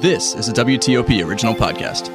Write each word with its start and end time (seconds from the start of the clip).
This 0.00 0.34
is 0.34 0.48
a 0.48 0.52
WTOP 0.54 1.22
original 1.26 1.52
podcast. 1.52 2.06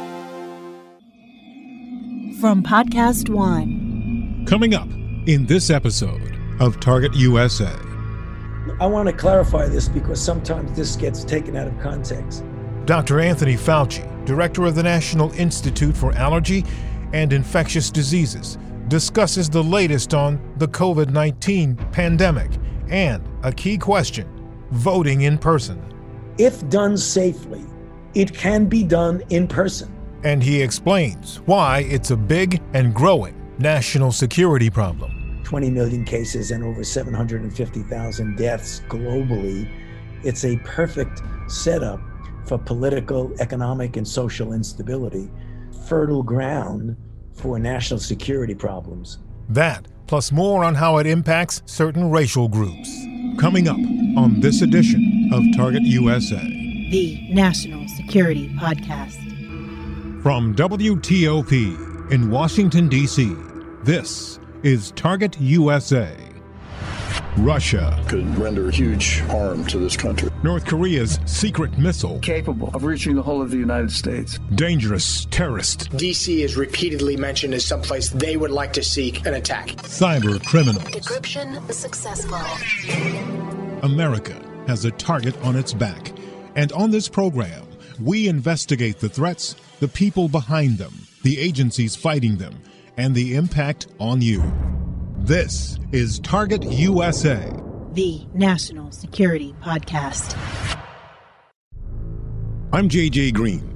From 2.40 2.64
Podcast 2.64 3.30
One. 3.30 4.44
Coming 4.48 4.74
up 4.74 4.88
in 5.28 5.46
this 5.46 5.70
episode 5.70 6.36
of 6.60 6.80
Target 6.80 7.14
USA. 7.14 7.72
I 8.80 8.88
want 8.88 9.08
to 9.08 9.14
clarify 9.14 9.68
this 9.68 9.88
because 9.88 10.20
sometimes 10.20 10.76
this 10.76 10.96
gets 10.96 11.24
taken 11.24 11.56
out 11.56 11.68
of 11.68 11.80
context. 11.80 12.44
Dr. 12.86 13.20
Anthony 13.20 13.54
Fauci, 13.54 14.26
director 14.26 14.66
of 14.66 14.74
the 14.74 14.82
National 14.82 15.32
Institute 15.34 15.96
for 15.96 16.12
Allergy 16.14 16.66
and 17.14 17.32
Infectious 17.32 17.92
Diseases, 17.92 18.58
discusses 18.88 19.48
the 19.48 19.64
latest 19.64 20.16
on 20.16 20.42
the 20.58 20.68
COVID 20.68 21.12
19 21.12 21.76
pandemic 21.92 22.50
and 22.90 23.24
a 23.44 23.52
key 23.52 23.78
question 23.78 24.28
voting 24.72 25.22
in 25.22 25.38
person. 25.38 25.80
If 26.40 26.68
done 26.70 26.98
safely, 26.98 27.64
it 28.16 28.34
can 28.34 28.66
be 28.66 28.84
done 28.84 29.22
in 29.30 29.48
person. 29.48 29.92
And 30.24 30.42
he 30.42 30.62
explains 30.62 31.38
why 31.46 31.80
it's 31.90 32.12
a 32.12 32.18
big 32.18 32.62
and 32.74 32.94
growing 32.94 33.36
national 33.60 34.12
security 34.12 34.70
problem. 34.70 35.42
20 35.44 35.70
million 35.70 36.04
cases 36.04 36.52
and 36.52 36.64
over 36.64 36.84
750,000 36.84 38.36
deaths 38.36 38.82
globally. 38.90 39.70
It's 40.24 40.44
a 40.44 40.58
perfect 40.64 41.22
setup 41.48 42.00
for 42.46 42.58
political, 42.58 43.34
economic, 43.40 43.98
and 43.98 44.08
social 44.08 44.54
instability, 44.54 45.30
fertile 45.88 46.24
ground 46.24 46.98
for 47.34 47.60
national 47.60 48.00
security 48.00 48.56
problems. 48.56 49.20
That, 49.50 49.88
plus 50.08 50.32
more 50.32 50.64
on 50.64 50.74
how 50.74 50.98
it 50.98 51.06
impacts 51.06 51.62
certain 51.66 52.10
racial 52.10 52.48
groups. 52.48 52.90
Coming 53.38 53.68
up 53.68 53.78
on 54.18 54.40
this 54.40 54.62
edition 54.62 55.30
of 55.34 55.44
Target 55.56 55.84
USA, 55.84 56.55
the 56.90 57.20
National 57.30 57.88
Security 57.88 58.50
Podcast. 58.50 59.22
From 60.22 60.56
WTOP 60.56 62.12
in 62.12 62.30
Washington, 62.30 62.88
D.C., 62.88 63.36
this 63.84 64.40
is 64.62 64.92
Target 64.92 65.40
USA. 65.40 66.16
Russia 67.38 68.02
could 68.08 68.26
render 68.38 68.70
huge 68.72 69.20
harm 69.22 69.66
to 69.66 69.78
this 69.78 69.98
country. 69.98 70.30
North 70.44 70.66
Korea's 70.66 71.20
secret 71.26 71.78
missile 71.78 72.20
capable 72.20 72.70
of 72.74 72.84
reaching 72.84 73.16
the 73.16 73.22
whole 73.22 73.42
of 73.42 73.52
the 73.52 73.58
United 73.58 73.92
States. 73.92 74.40
Dangerous 74.54 75.26
terrorist. 75.26 75.90
DC 75.92 76.44
is 76.44 76.56
repeatedly 76.56 77.18
mentioned 77.18 77.54
as 77.54 77.66
someplace 77.66 78.10
they 78.10 78.38
would 78.38 78.52
like 78.52 78.74
to 78.74 78.84
seek 78.84 79.26
an 79.26 79.34
attack. 79.34 79.68
Cyber 79.68 80.44
criminals. 80.46 80.84
Decryption 80.86 81.74
successful. 81.74 82.40
America 83.84 84.40
has 84.68 84.86
a 84.86 84.92
target 84.92 85.36
on 85.44 85.56
its 85.56 85.74
back. 85.74 86.14
And 86.56 86.72
on 86.72 86.90
this 86.90 87.10
program, 87.10 87.68
we 88.00 88.30
investigate 88.30 89.00
the 89.00 89.10
threats, 89.10 89.56
the 89.82 89.90
people 89.90 90.30
behind 90.30 90.78
them, 90.78 90.94
the 91.22 91.38
agencies 91.38 91.98
fighting 91.98 92.38
them, 92.38 92.56
and 92.96 93.14
the 93.14 93.36
impact 93.36 93.88
on 94.00 94.22
you. 94.22 94.42
This 95.18 95.78
is 95.92 96.20
Target 96.20 96.64
USA, 96.64 97.52
the 97.92 98.26
National 98.34 98.92
Security 98.92 99.54
Podcast. 99.62 100.38
I'm 102.72 102.88
JJ 102.88 103.34
Green. 103.34 103.72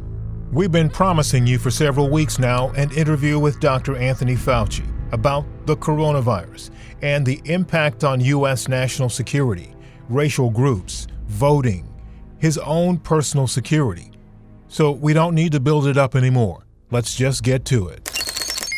We've 0.54 0.72
been 0.72 0.90
promising 0.90 1.46
you 1.48 1.60
for 1.60 1.72
several 1.72 2.10
weeks 2.10 2.40
now 2.40 2.70
an 2.72 2.92
interview 2.94 3.40
with 3.40 3.60
Dr. 3.60 3.98
Anthony 3.98 4.36
Fauci 4.36 4.86
about 5.12 5.46
the 5.66 5.76
coronavirus 5.76 6.70
and 7.02 7.26
the 7.26 7.42
impact 7.46 8.04
on 8.04 8.22
U.S. 8.22 8.68
national 8.68 9.10
security, 9.10 9.74
racial 10.08 10.50
groups, 10.50 11.08
voting, 11.28 11.89
his 12.40 12.58
own 12.60 12.98
personal 12.98 13.48
security. 13.48 14.12
So 14.68 14.92
we 14.92 15.14
don't 15.14 15.36
need 15.36 15.52
to 15.52 15.60
build 15.60 15.88
it 15.88 15.98
up 15.98 16.16
anymore. 16.16 16.66
Let's 16.92 17.16
just 17.16 17.44
get 17.44 17.66
to 17.66 17.88
it. 17.88 18.06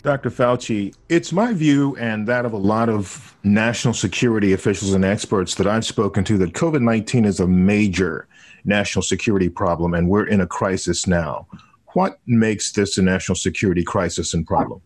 Dr. 0.04 0.32
Fauci, 0.32 0.96
it's 1.10 1.32
my 1.32 1.54
view 1.54 1.96
and 1.98 2.28
that 2.28 2.44
of 2.46 2.54
a 2.54 2.58
lot 2.58 2.90
of 2.90 3.38
national 3.44 3.94
security 3.94 4.54
officials 4.54 4.94
and 4.94 5.06
experts 5.06 5.56
that 5.56 5.68
I've 5.68 5.86
spoken 5.86 6.24
to 6.24 6.40
that 6.40 6.54
COVID 6.54 6.82
19 6.82 7.26
is 7.26 7.40
a 7.40 7.48
major 7.48 8.28
national 8.66 9.04
security 9.04 9.48
problem 9.50 9.94
and 9.94 10.10
we're 10.10 10.26
in 10.26 10.42
a 10.42 10.48
crisis 10.48 11.06
now. 11.06 11.48
What 11.94 12.20
makes 12.26 12.72
this 12.72 12.98
a 12.98 13.02
national 13.04 13.36
security 13.36 13.84
crisis 13.84 14.34
and 14.34 14.46
problem? 14.46 14.82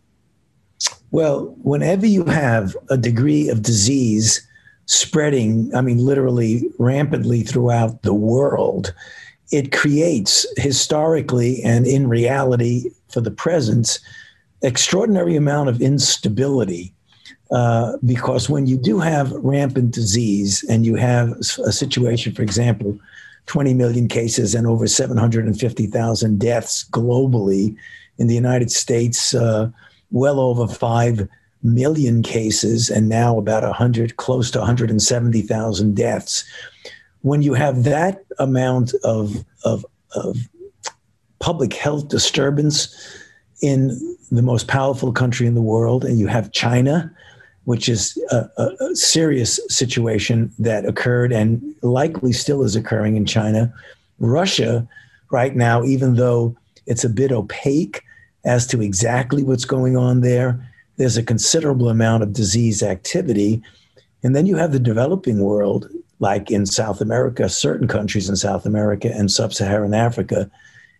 Well, 1.10 1.56
whenever 1.62 2.04
you 2.04 2.24
have 2.24 2.76
a 2.90 2.98
degree 2.98 3.48
of 3.48 3.62
disease 3.62 4.45
spreading, 4.86 5.74
I 5.74 5.80
mean, 5.80 5.98
literally 5.98 6.68
rampantly 6.78 7.42
throughout 7.42 8.02
the 8.02 8.14
world, 8.14 8.94
it 9.52 9.72
creates 9.72 10.46
historically 10.56 11.62
and 11.62 11.86
in 11.86 12.08
reality 12.08 12.90
for 13.08 13.20
the 13.20 13.30
present 13.30 13.98
extraordinary 14.62 15.36
amount 15.36 15.68
of 15.68 15.80
instability 15.80 16.92
uh, 17.52 17.96
because 18.04 18.48
when 18.48 18.66
you 18.66 18.76
do 18.76 18.98
have 18.98 19.30
rampant 19.32 19.92
disease 19.92 20.64
and 20.68 20.84
you 20.84 20.96
have 20.96 21.30
a 21.64 21.72
situation, 21.72 22.34
for 22.34 22.42
example, 22.42 22.98
20 23.46 23.74
million 23.74 24.08
cases 24.08 24.54
and 24.54 24.66
over 24.66 24.88
750,000 24.88 26.40
deaths 26.40 26.88
globally, 26.90 27.76
in 28.18 28.26
the 28.26 28.34
United 28.34 28.70
States, 28.70 29.34
uh, 29.34 29.70
well 30.10 30.40
over 30.40 30.66
5 30.66 31.28
million 31.62 32.22
cases 32.22 32.90
and 32.90 33.08
now 33.08 33.38
about 33.38 33.62
100, 33.62 34.16
close 34.16 34.50
to 34.52 34.58
170,000 34.58 35.96
deaths. 35.96 36.44
When 37.22 37.42
you 37.42 37.54
have 37.54 37.84
that 37.84 38.24
amount 38.38 38.94
of, 39.02 39.44
of, 39.64 39.84
of 40.14 40.36
public 41.38 41.74
health 41.74 42.08
disturbance 42.08 42.94
in 43.62 44.16
the 44.30 44.42
most 44.42 44.68
powerful 44.68 45.12
country 45.12 45.46
in 45.46 45.54
the 45.54 45.62
world, 45.62 46.04
and 46.04 46.18
you 46.18 46.26
have 46.26 46.52
China, 46.52 47.12
which 47.64 47.88
is 47.88 48.16
a, 48.30 48.48
a, 48.58 48.96
serious 48.96 49.58
situation 49.68 50.52
that 50.58 50.84
occurred 50.86 51.32
and 51.32 51.74
likely 51.82 52.32
still 52.32 52.62
is 52.62 52.76
occurring 52.76 53.16
in 53.16 53.26
China. 53.26 53.72
Russia, 54.20 54.86
right 55.30 55.56
now, 55.56 55.82
even 55.82 56.14
though 56.14 56.56
it's 56.86 57.02
a 57.04 57.08
bit 57.08 57.32
opaque 57.32 58.02
as 58.44 58.66
to 58.68 58.80
exactly 58.80 59.42
what's 59.42 59.64
going 59.64 59.96
on 59.96 60.20
there, 60.20 60.64
there's 60.96 61.16
a 61.16 61.22
considerable 61.22 61.88
amount 61.88 62.22
of 62.22 62.32
disease 62.32 62.82
activity. 62.82 63.62
And 64.22 64.34
then 64.34 64.46
you 64.46 64.56
have 64.56 64.72
the 64.72 64.80
developing 64.80 65.40
world, 65.40 65.88
like 66.20 66.50
in 66.50 66.66
South 66.66 67.00
America, 67.00 67.48
certain 67.48 67.86
countries 67.86 68.28
in 68.28 68.36
South 68.36 68.66
America 68.66 69.10
and 69.14 69.30
sub 69.30 69.52
Saharan 69.52 69.94
Africa. 69.94 70.50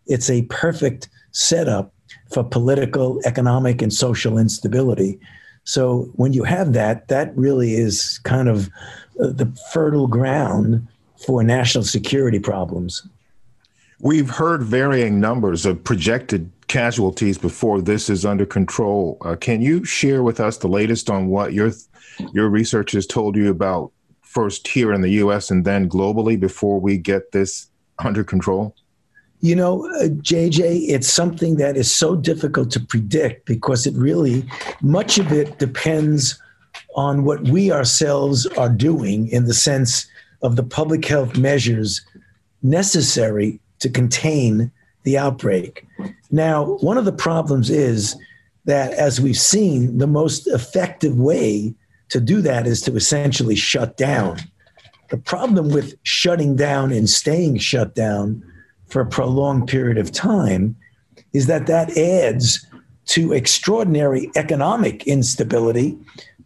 It's 0.06 0.30
a 0.30 0.42
perfect 0.42 1.08
setup 1.32 1.92
for 2.32 2.44
political, 2.44 3.20
economic, 3.24 3.82
and 3.82 3.92
social 3.92 4.38
instability. 4.38 5.18
So 5.64 6.10
when 6.14 6.32
you 6.32 6.44
have 6.44 6.72
that, 6.74 7.08
that 7.08 7.36
really 7.36 7.74
is 7.74 8.18
kind 8.24 8.48
of 8.48 8.68
uh, 9.20 9.28
the 9.28 9.46
fertile 9.72 10.06
ground 10.06 10.86
for 11.26 11.42
national 11.42 11.84
security 11.84 12.38
problems. 12.38 13.06
We've 14.00 14.28
heard 14.28 14.62
varying 14.62 15.20
numbers 15.20 15.64
of 15.64 15.82
projected 15.82 16.50
casualties 16.68 17.38
before 17.38 17.80
this 17.80 18.10
is 18.10 18.24
under 18.24 18.46
control. 18.46 19.18
Uh, 19.20 19.36
can 19.36 19.62
you 19.62 19.84
share 19.84 20.22
with 20.22 20.40
us 20.40 20.58
the 20.58 20.68
latest 20.68 21.10
on 21.10 21.28
what 21.28 21.52
your 21.52 21.72
your 22.32 22.48
research 22.48 22.92
has 22.92 23.06
told 23.06 23.36
you 23.36 23.50
about 23.50 23.92
first 24.22 24.66
here 24.68 24.92
in 24.92 25.00
the 25.00 25.10
U.S. 25.22 25.50
and 25.50 25.64
then 25.64 25.88
globally 25.88 26.38
before 26.38 26.80
we 26.80 26.98
get 26.98 27.32
this 27.32 27.68
under 27.98 28.24
control? 28.24 28.74
You 29.40 29.54
know, 29.54 29.86
uh, 29.96 30.08
JJ, 30.08 30.88
it's 30.88 31.12
something 31.12 31.56
that 31.56 31.76
is 31.76 31.90
so 31.90 32.16
difficult 32.16 32.70
to 32.72 32.80
predict 32.80 33.46
because 33.46 33.86
it 33.86 33.94
really, 33.94 34.48
much 34.80 35.18
of 35.18 35.30
it 35.30 35.58
depends 35.58 36.40
on 36.94 37.24
what 37.24 37.42
we 37.42 37.70
ourselves 37.70 38.46
are 38.58 38.70
doing 38.70 39.28
in 39.28 39.44
the 39.44 39.54
sense 39.54 40.06
of 40.42 40.56
the 40.56 40.62
public 40.62 41.04
health 41.04 41.36
measures 41.36 42.00
necessary 42.62 43.60
to 43.78 43.88
contain 43.88 44.70
the 45.04 45.16
outbreak. 45.16 45.86
Now, 46.30 46.76
one 46.80 46.98
of 46.98 47.04
the 47.04 47.12
problems 47.12 47.70
is 47.70 48.16
that, 48.64 48.92
as 48.94 49.20
we've 49.20 49.38
seen, 49.38 49.98
the 49.98 50.06
most 50.06 50.46
effective 50.48 51.16
way 51.16 51.74
to 52.08 52.20
do 52.20 52.40
that 52.42 52.66
is 52.66 52.82
to 52.82 52.96
essentially 52.96 53.56
shut 53.56 53.96
down. 53.96 54.38
The 55.10 55.18
problem 55.18 55.70
with 55.70 55.96
shutting 56.02 56.56
down 56.56 56.92
and 56.92 57.08
staying 57.08 57.58
shut 57.58 57.94
down 57.94 58.42
for 58.86 59.00
a 59.00 59.06
prolonged 59.06 59.68
period 59.68 59.98
of 59.98 60.12
time 60.12 60.76
is 61.32 61.46
that 61.46 61.66
that 61.66 61.96
adds 61.96 62.66
to 63.06 63.32
extraordinary 63.32 64.30
economic 64.34 65.06
instability, 65.06 65.96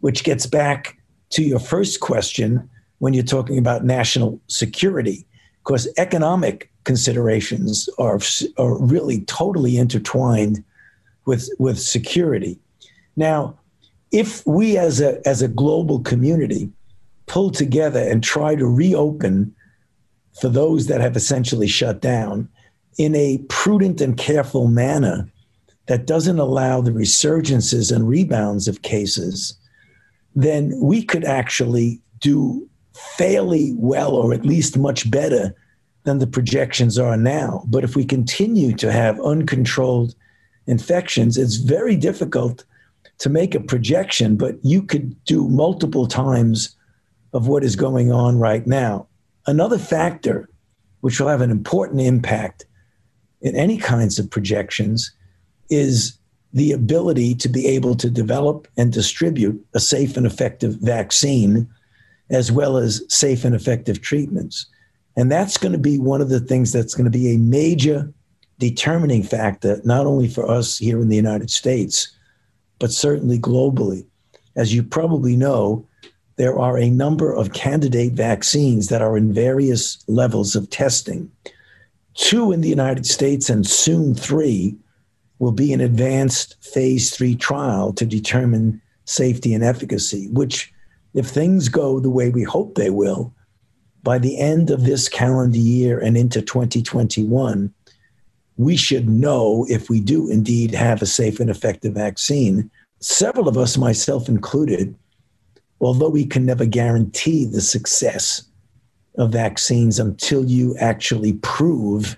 which 0.01 0.23
gets 0.23 0.45
back 0.45 0.97
to 1.31 1.43
your 1.43 1.59
first 1.59 1.99
question 1.99 2.69
when 2.99 3.13
you're 3.13 3.23
talking 3.23 3.57
about 3.57 3.83
national 3.83 4.39
security, 4.47 5.25
because 5.63 5.87
economic 5.97 6.70
considerations 6.83 7.89
are, 7.97 8.19
are 8.57 8.77
really 8.77 9.21
totally 9.21 9.77
intertwined 9.77 10.63
with, 11.25 11.49
with 11.59 11.79
security. 11.79 12.59
Now, 13.15 13.57
if 14.11 14.45
we 14.45 14.77
as 14.77 14.99
a, 14.99 15.25
as 15.27 15.41
a 15.41 15.47
global 15.47 15.99
community 15.99 16.69
pull 17.27 17.51
together 17.51 17.99
and 17.99 18.23
try 18.23 18.55
to 18.55 18.65
reopen 18.65 19.55
for 20.39 20.49
those 20.49 20.87
that 20.87 21.01
have 21.01 21.15
essentially 21.15 21.67
shut 21.67 22.01
down 22.01 22.49
in 22.97 23.15
a 23.15 23.37
prudent 23.47 24.01
and 24.01 24.17
careful 24.17 24.67
manner 24.67 25.29
that 25.87 26.05
doesn't 26.05 26.39
allow 26.39 26.81
the 26.81 26.91
resurgences 26.91 27.93
and 27.93 28.07
rebounds 28.07 28.67
of 28.67 28.81
cases, 28.81 29.57
then 30.35 30.73
we 30.81 31.03
could 31.03 31.23
actually 31.25 32.01
do 32.19 32.67
fairly 32.93 33.73
well, 33.77 34.15
or 34.15 34.33
at 34.33 34.45
least 34.45 34.77
much 34.77 35.09
better 35.09 35.55
than 36.03 36.19
the 36.19 36.27
projections 36.27 36.97
are 36.97 37.17
now. 37.17 37.63
But 37.67 37.83
if 37.83 37.95
we 37.95 38.05
continue 38.05 38.75
to 38.77 38.91
have 38.91 39.19
uncontrolled 39.19 40.15
infections, 40.67 41.37
it's 41.37 41.57
very 41.57 41.95
difficult 41.95 42.63
to 43.19 43.29
make 43.29 43.53
a 43.53 43.59
projection, 43.59 44.35
but 44.35 44.55
you 44.63 44.81
could 44.81 45.23
do 45.25 45.47
multiple 45.47 46.07
times 46.07 46.75
of 47.33 47.47
what 47.47 47.63
is 47.63 47.75
going 47.75 48.11
on 48.11 48.39
right 48.39 48.65
now. 48.65 49.07
Another 49.45 49.77
factor 49.77 50.49
which 51.01 51.19
will 51.19 51.27
have 51.27 51.41
an 51.41 51.51
important 51.51 52.01
impact 52.01 52.65
in 53.41 53.55
any 53.55 53.77
kinds 53.77 54.19
of 54.19 54.29
projections 54.29 55.11
is 55.69 56.17
the 56.53 56.71
ability 56.71 57.33
to 57.35 57.49
be 57.49 57.65
able 57.67 57.95
to 57.95 58.09
develop 58.09 58.67
and 58.77 58.91
distribute 58.91 59.65
a 59.73 59.79
safe 59.79 60.17
and 60.17 60.25
effective 60.25 60.75
vaccine 60.81 61.67
as 62.29 62.51
well 62.51 62.77
as 62.77 63.03
safe 63.09 63.43
and 63.45 63.55
effective 63.55 64.01
treatments. 64.01 64.65
And 65.15 65.31
that's 65.31 65.57
going 65.57 65.73
to 65.73 65.77
be 65.77 65.99
one 65.99 66.21
of 66.21 66.29
the 66.29 66.39
things 66.39 66.71
that's 66.71 66.93
going 66.93 67.11
to 67.11 67.17
be 67.17 67.33
a 67.33 67.37
major 67.37 68.13
determining 68.59 69.23
factor, 69.23 69.81
not 69.83 70.05
only 70.05 70.27
for 70.27 70.49
us 70.49 70.77
here 70.77 71.01
in 71.01 71.09
the 71.09 71.15
United 71.15 71.49
States, 71.49 72.11
but 72.79 72.91
certainly 72.91 73.39
globally. 73.39 74.05
As 74.55 74.73
you 74.73 74.83
probably 74.83 75.35
know, 75.35 75.87
there 76.37 76.57
are 76.57 76.77
a 76.77 76.89
number 76.89 77.33
of 77.33 77.53
candidate 77.53 78.13
vaccines 78.13 78.87
that 78.87 79.01
are 79.01 79.17
in 79.17 79.33
various 79.33 80.03
levels 80.07 80.55
of 80.55 80.69
testing. 80.69 81.29
Two 82.13 82.51
in 82.51 82.61
the 82.61 82.69
United 82.69 83.05
States 83.05 83.49
and 83.49 83.65
soon 83.65 84.15
three 84.15 84.75
will 85.39 85.51
be 85.51 85.73
an 85.73 85.81
advanced 85.81 86.55
phase 86.63 87.15
three 87.15 87.35
trial 87.35 87.93
to 87.93 88.05
determine 88.05 88.81
safety 89.05 89.53
and 89.53 89.63
efficacy, 89.63 90.29
which, 90.29 90.73
if 91.13 91.27
things 91.27 91.67
go 91.67 91.99
the 91.99 92.09
way 92.09 92.29
we 92.29 92.43
hope 92.43 92.75
they 92.75 92.89
will, 92.89 93.33
by 94.03 94.17
the 94.17 94.39
end 94.39 94.69
of 94.69 94.83
this 94.83 95.07
calendar 95.07 95.57
year 95.57 95.99
and 95.99 96.17
into 96.17 96.41
2021, 96.41 97.73
we 98.57 98.75
should 98.75 99.09
know 99.09 99.65
if 99.69 99.89
we 99.89 99.99
do 99.99 100.29
indeed 100.29 100.73
have 100.73 101.01
a 101.01 101.05
safe 101.05 101.39
and 101.39 101.49
effective 101.49 101.93
vaccine. 101.93 102.69
Several 102.99 103.47
of 103.47 103.57
us, 103.57 103.77
myself 103.77 104.27
included, 104.27 104.95
although 105.79 106.09
we 106.09 106.25
can 106.25 106.45
never 106.45 106.65
guarantee 106.65 107.45
the 107.45 107.61
success 107.61 108.43
of 109.17 109.31
vaccines 109.31 109.99
until 109.99 110.45
you 110.45 110.75
actually 110.77 111.33
prove 111.33 112.17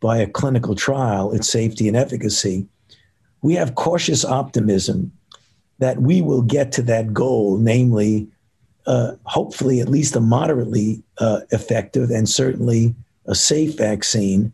by 0.00 0.18
a 0.18 0.26
clinical 0.26 0.74
trial 0.74 1.32
its 1.32 1.48
safety 1.48 1.88
and 1.88 1.96
efficacy, 1.96 2.66
we 3.42 3.54
have 3.54 3.74
cautious 3.74 4.24
optimism 4.24 5.12
that 5.78 6.00
we 6.00 6.22
will 6.22 6.42
get 6.42 6.72
to 6.72 6.82
that 6.82 7.12
goal, 7.12 7.58
namely, 7.58 8.28
uh, 8.86 9.12
hopefully, 9.24 9.80
at 9.80 9.88
least 9.88 10.16
a 10.16 10.20
moderately 10.20 11.02
uh, 11.18 11.40
effective 11.50 12.10
and 12.10 12.28
certainly 12.28 12.94
a 13.26 13.34
safe 13.34 13.76
vaccine 13.76 14.52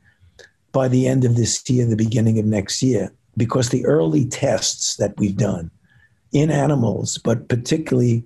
by 0.73 0.89
the 0.89 1.09
end 1.09 1.25
of 1.25 1.37
this 1.37 1.69
year, 1.69 1.85
the 1.87 1.97
beginning 1.97 2.39
of 2.39 2.45
next 2.45 2.83
year, 2.83 3.13
because 3.37 3.71
the 3.71 3.85
early 3.85 4.25
tests 4.25 4.97
that 4.97 5.15
we've 5.19 5.37
done 5.37 5.71
in 6.33 6.51
animals, 6.51 7.19
but 7.19 7.49
particularly 7.49 8.25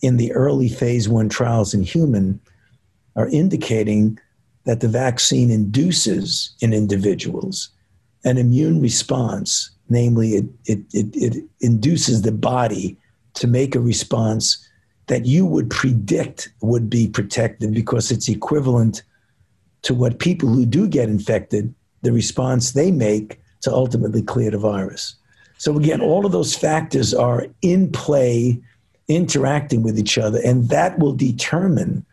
in 0.00 0.16
the 0.16 0.32
early 0.32 0.68
phase 0.68 1.08
one 1.08 1.28
trials 1.28 1.74
in 1.74 1.82
human 1.82 2.40
are 3.14 3.28
indicating 3.28 4.18
that 4.64 4.80
the 4.80 4.88
vaccine 4.88 5.50
induces 5.50 6.54
in 6.60 6.72
individuals 6.72 7.68
an 8.24 8.38
immune 8.38 8.80
response, 8.80 9.70
namely, 9.88 10.30
it, 10.30 10.44
it, 10.66 10.78
it, 10.92 11.16
it 11.16 11.44
induces 11.60 12.22
the 12.22 12.32
body 12.32 12.96
to 13.34 13.46
make 13.46 13.74
a 13.74 13.80
response 13.80 14.66
that 15.06 15.26
you 15.26 15.44
would 15.44 15.70
predict 15.70 16.52
would 16.60 16.88
be 16.88 17.08
protected 17.08 17.74
because 17.74 18.10
it's 18.10 18.28
equivalent 18.28 19.02
to 19.82 19.94
what 19.94 20.18
people 20.18 20.48
who 20.48 20.64
do 20.64 20.86
get 20.88 21.08
infected, 21.08 21.74
the 22.02 22.12
response 22.12 22.72
they 22.72 22.90
make 22.90 23.40
to 23.62 23.72
ultimately 23.72 24.22
clear 24.22 24.50
the 24.50 24.58
virus. 24.58 25.16
So, 25.58 25.76
again, 25.76 26.00
all 26.00 26.26
of 26.26 26.32
those 26.32 26.56
factors 26.56 27.14
are 27.14 27.46
in 27.62 27.90
play 27.90 28.60
interacting 29.08 29.82
with 29.82 29.98
each 29.98 30.18
other, 30.18 30.40
and 30.44 30.68
that 30.68 30.98
will 30.98 31.12
determine 31.12 32.04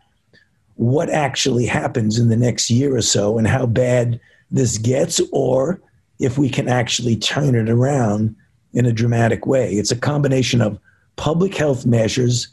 what 0.76 1.10
actually 1.10 1.66
happens 1.66 2.18
in 2.18 2.30
the 2.30 2.38
next 2.38 2.70
year 2.70 2.96
or 2.96 3.02
so 3.02 3.38
and 3.38 3.48
how 3.48 3.66
bad 3.66 4.20
this 4.52 4.78
gets, 4.78 5.22
or 5.32 5.82
if 6.20 6.38
we 6.38 6.50
can 6.50 6.68
actually 6.68 7.16
turn 7.16 7.56
it 7.56 7.70
around 7.70 8.36
in 8.74 8.86
a 8.86 8.94
dramatic 8.94 9.46
way. 9.46 9.74
It's 9.74 9.92
a 9.92 9.96
combination 9.96 10.62
of 10.62 10.80
public 11.16 11.56
health 11.56 11.86
measures 11.86 12.48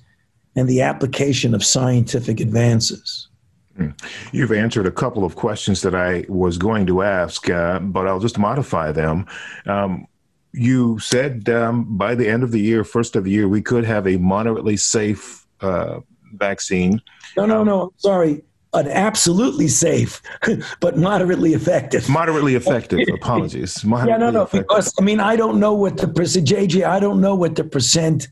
and 0.56 0.68
the 0.68 0.80
application 0.80 1.54
of 1.54 1.62
scientific 1.62 2.40
advances. 2.40 3.28
Hmm. 3.76 3.90
You've 4.32 4.52
answered 4.52 4.86
a 4.86 4.90
couple 4.90 5.24
of 5.24 5.36
questions 5.36 5.82
that 5.82 5.94
I 5.94 6.24
was 6.28 6.56
going 6.56 6.86
to 6.86 7.02
ask, 7.02 7.48
uh, 7.50 7.78
but 7.78 8.08
I'll 8.08 8.20
just 8.20 8.38
modify 8.38 8.90
them. 8.90 9.26
Um, 9.66 10.08
you 10.52 10.98
said 10.98 11.48
um, 11.50 11.96
by 11.98 12.14
the 12.14 12.26
end 12.26 12.42
of 12.42 12.50
the 12.50 12.60
year, 12.60 12.82
first 12.82 13.14
of 13.14 13.24
the 13.24 13.30
year, 13.30 13.46
we 13.46 13.60
could 13.60 13.84
have 13.84 14.06
a 14.06 14.16
moderately 14.16 14.78
safe 14.78 15.46
uh, 15.60 16.00
vaccine. 16.32 17.02
No, 17.36 17.44
no, 17.44 17.62
no. 17.62 17.92
Sorry. 17.98 18.42
An 18.72 18.88
absolutely 18.88 19.68
safe, 19.68 20.20
but 20.80 20.98
moderately 20.98 21.54
effective. 21.54 22.08
Moderately 22.08 22.54
effective. 22.56 23.00
Apologies. 23.14 23.84
Moderately 23.84 24.12
yeah, 24.12 24.18
no, 24.18 24.30
no. 24.30 24.42
Effective. 24.42 24.68
Because 24.68 24.94
I 24.98 25.02
mean, 25.02 25.20
I 25.20 25.36
don't 25.36 25.60
know 25.60 25.72
what 25.72 25.98
the 25.98 26.08
percent, 26.08 26.48
JJ. 26.48 26.86
I 26.86 27.00
don't 27.00 27.20
know 27.20 27.34
what 27.34 27.54
the 27.54 27.64
percent 27.64 28.28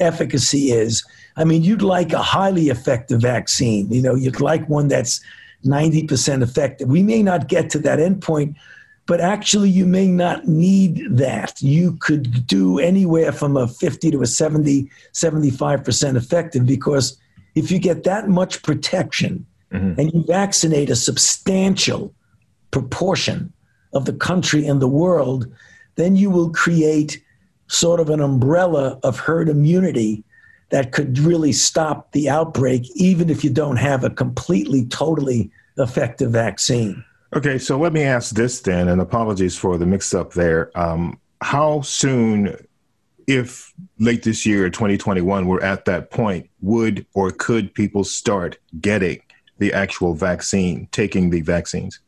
efficacy 0.00 0.70
is. 0.70 1.04
I 1.38 1.44
mean, 1.44 1.62
you'd 1.62 1.82
like 1.82 2.12
a 2.12 2.22
highly 2.22 2.68
effective 2.68 3.22
vaccine. 3.22 3.90
You 3.90 4.02
know, 4.02 4.14
you'd 4.14 4.40
like 4.40 4.68
one 4.68 4.88
that's 4.88 5.20
ninety 5.62 6.04
percent 6.06 6.42
effective. 6.42 6.88
We 6.88 7.02
may 7.02 7.22
not 7.22 7.48
get 7.48 7.70
to 7.70 7.78
that 7.80 8.00
endpoint, 8.00 8.56
but 9.06 9.20
actually 9.20 9.70
you 9.70 9.86
may 9.86 10.08
not 10.08 10.46
need 10.48 11.06
that. 11.10 11.62
You 11.62 11.96
could 12.00 12.46
do 12.46 12.78
anywhere 12.78 13.32
from 13.32 13.56
a 13.56 13.66
50 13.66 14.10
to 14.10 14.22
a 14.22 14.26
70, 14.26 14.90
75% 15.14 16.16
effective 16.16 16.66
because 16.66 17.18
if 17.54 17.70
you 17.70 17.78
get 17.78 18.04
that 18.04 18.28
much 18.28 18.62
protection 18.62 19.46
mm-hmm. 19.72 19.98
and 19.98 20.12
you 20.12 20.24
vaccinate 20.26 20.90
a 20.90 20.96
substantial 20.96 22.12
proportion 22.70 23.50
of 23.94 24.04
the 24.04 24.12
country 24.12 24.66
and 24.66 24.82
the 24.82 24.88
world, 24.88 25.50
then 25.94 26.14
you 26.14 26.28
will 26.28 26.50
create 26.50 27.22
sort 27.68 28.00
of 28.00 28.10
an 28.10 28.20
umbrella 28.20 28.98
of 29.02 29.18
herd 29.18 29.48
immunity 29.48 30.22
that 30.70 30.92
could 30.92 31.18
really 31.18 31.52
stop 31.52 32.12
the 32.12 32.28
outbreak, 32.28 32.88
even 32.94 33.30
if 33.30 33.42
you 33.42 33.50
don't 33.50 33.76
have 33.76 34.04
a 34.04 34.10
completely, 34.10 34.84
totally 34.86 35.50
effective 35.78 36.30
vaccine. 36.30 37.04
Okay, 37.34 37.58
so 37.58 37.78
let 37.78 37.92
me 37.92 38.02
ask 38.02 38.34
this 38.34 38.60
then, 38.60 38.88
and 38.88 39.00
apologies 39.00 39.56
for 39.56 39.76
the 39.78 39.86
mix 39.86 40.14
up 40.14 40.32
there. 40.32 40.76
Um, 40.78 41.18
how 41.40 41.82
soon, 41.82 42.56
if 43.26 43.72
late 43.98 44.22
this 44.22 44.46
year, 44.46 44.68
2021, 44.70 45.46
we're 45.46 45.60
at 45.62 45.84
that 45.84 46.10
point, 46.10 46.48
would 46.60 47.06
or 47.14 47.30
could 47.30 47.74
people 47.74 48.02
start 48.04 48.58
getting 48.80 49.20
the 49.58 49.72
actual 49.72 50.14
vaccine, 50.14 50.88
taking 50.92 51.30
the 51.30 51.42
vaccines? 51.42 52.00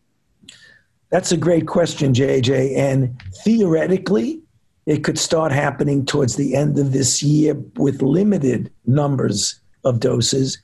That's 1.11 1.33
a 1.33 1.37
great 1.37 1.67
question, 1.67 2.15
JJ. 2.15 2.77
And 2.77 3.21
theoretically, 3.45 4.41
it 4.87 5.05
could 5.05 5.19
start 5.19 5.53
happening 5.53 6.05
towards 6.05 6.37
the 6.37 6.55
end 6.55 6.79
of 6.79 6.93
this 6.93 7.23
year 7.23 7.55
with 7.77 8.03
limited 8.03 8.71
numbers 8.87 9.61
of 9.85 10.01
doses. 10.01 10.59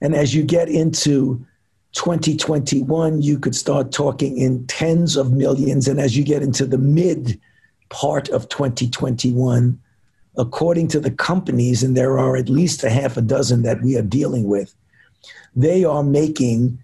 And 0.00 0.14
as 0.14 0.34
you 0.34 0.42
get 0.42 0.68
into 0.68 1.44
2021, 1.92 3.22
you 3.22 3.38
could 3.38 3.54
start 3.54 3.92
talking 3.92 4.38
in 4.38 4.66
tens 4.66 5.16
of 5.16 5.32
millions. 5.32 5.88
And 5.88 6.00
as 6.00 6.16
you 6.16 6.24
get 6.24 6.42
into 6.42 6.66
the 6.66 6.78
mid 6.78 7.40
part 7.88 8.28
of 8.30 8.48
2021, 8.48 9.78
according 10.38 10.88
to 10.88 11.00
the 11.00 11.10
companies, 11.10 11.82
and 11.82 11.96
there 11.96 12.18
are 12.18 12.36
at 12.36 12.48
least 12.48 12.84
a 12.84 12.90
half 12.90 13.16
a 13.16 13.22
dozen 13.22 13.62
that 13.62 13.82
we 13.82 13.96
are 13.96 14.02
dealing 14.02 14.48
with, 14.48 14.74
they 15.54 15.84
are 15.84 16.02
making 16.02 16.78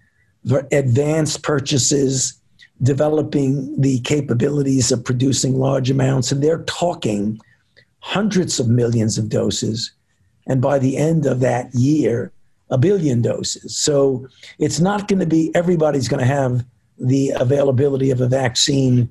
advanced 0.71 1.43
purchases, 1.43 2.38
developing 2.81 3.79
the 3.79 3.99
capabilities 4.01 4.91
of 4.91 5.03
producing 5.03 5.57
large 5.57 5.89
amounts, 5.89 6.31
and 6.31 6.41
they're 6.41 6.63
talking 6.63 7.39
hundreds 7.99 8.59
of 8.59 8.69
millions 8.69 9.17
of 9.17 9.29
doses. 9.29 9.91
And 10.47 10.61
by 10.61 10.79
the 10.79 10.97
end 10.97 11.25
of 11.25 11.41
that 11.41 11.73
year, 11.73 12.31
a 12.69 12.77
billion 12.77 13.21
doses. 13.21 13.77
So 13.77 14.27
it's 14.57 14.79
not 14.79 15.07
going 15.07 15.19
to 15.19 15.25
be 15.25 15.51
everybody's 15.55 16.07
going 16.07 16.21
to 16.21 16.25
have 16.25 16.65
the 16.97 17.31
availability 17.35 18.11
of 18.11 18.21
a 18.21 18.27
vaccine 18.27 19.09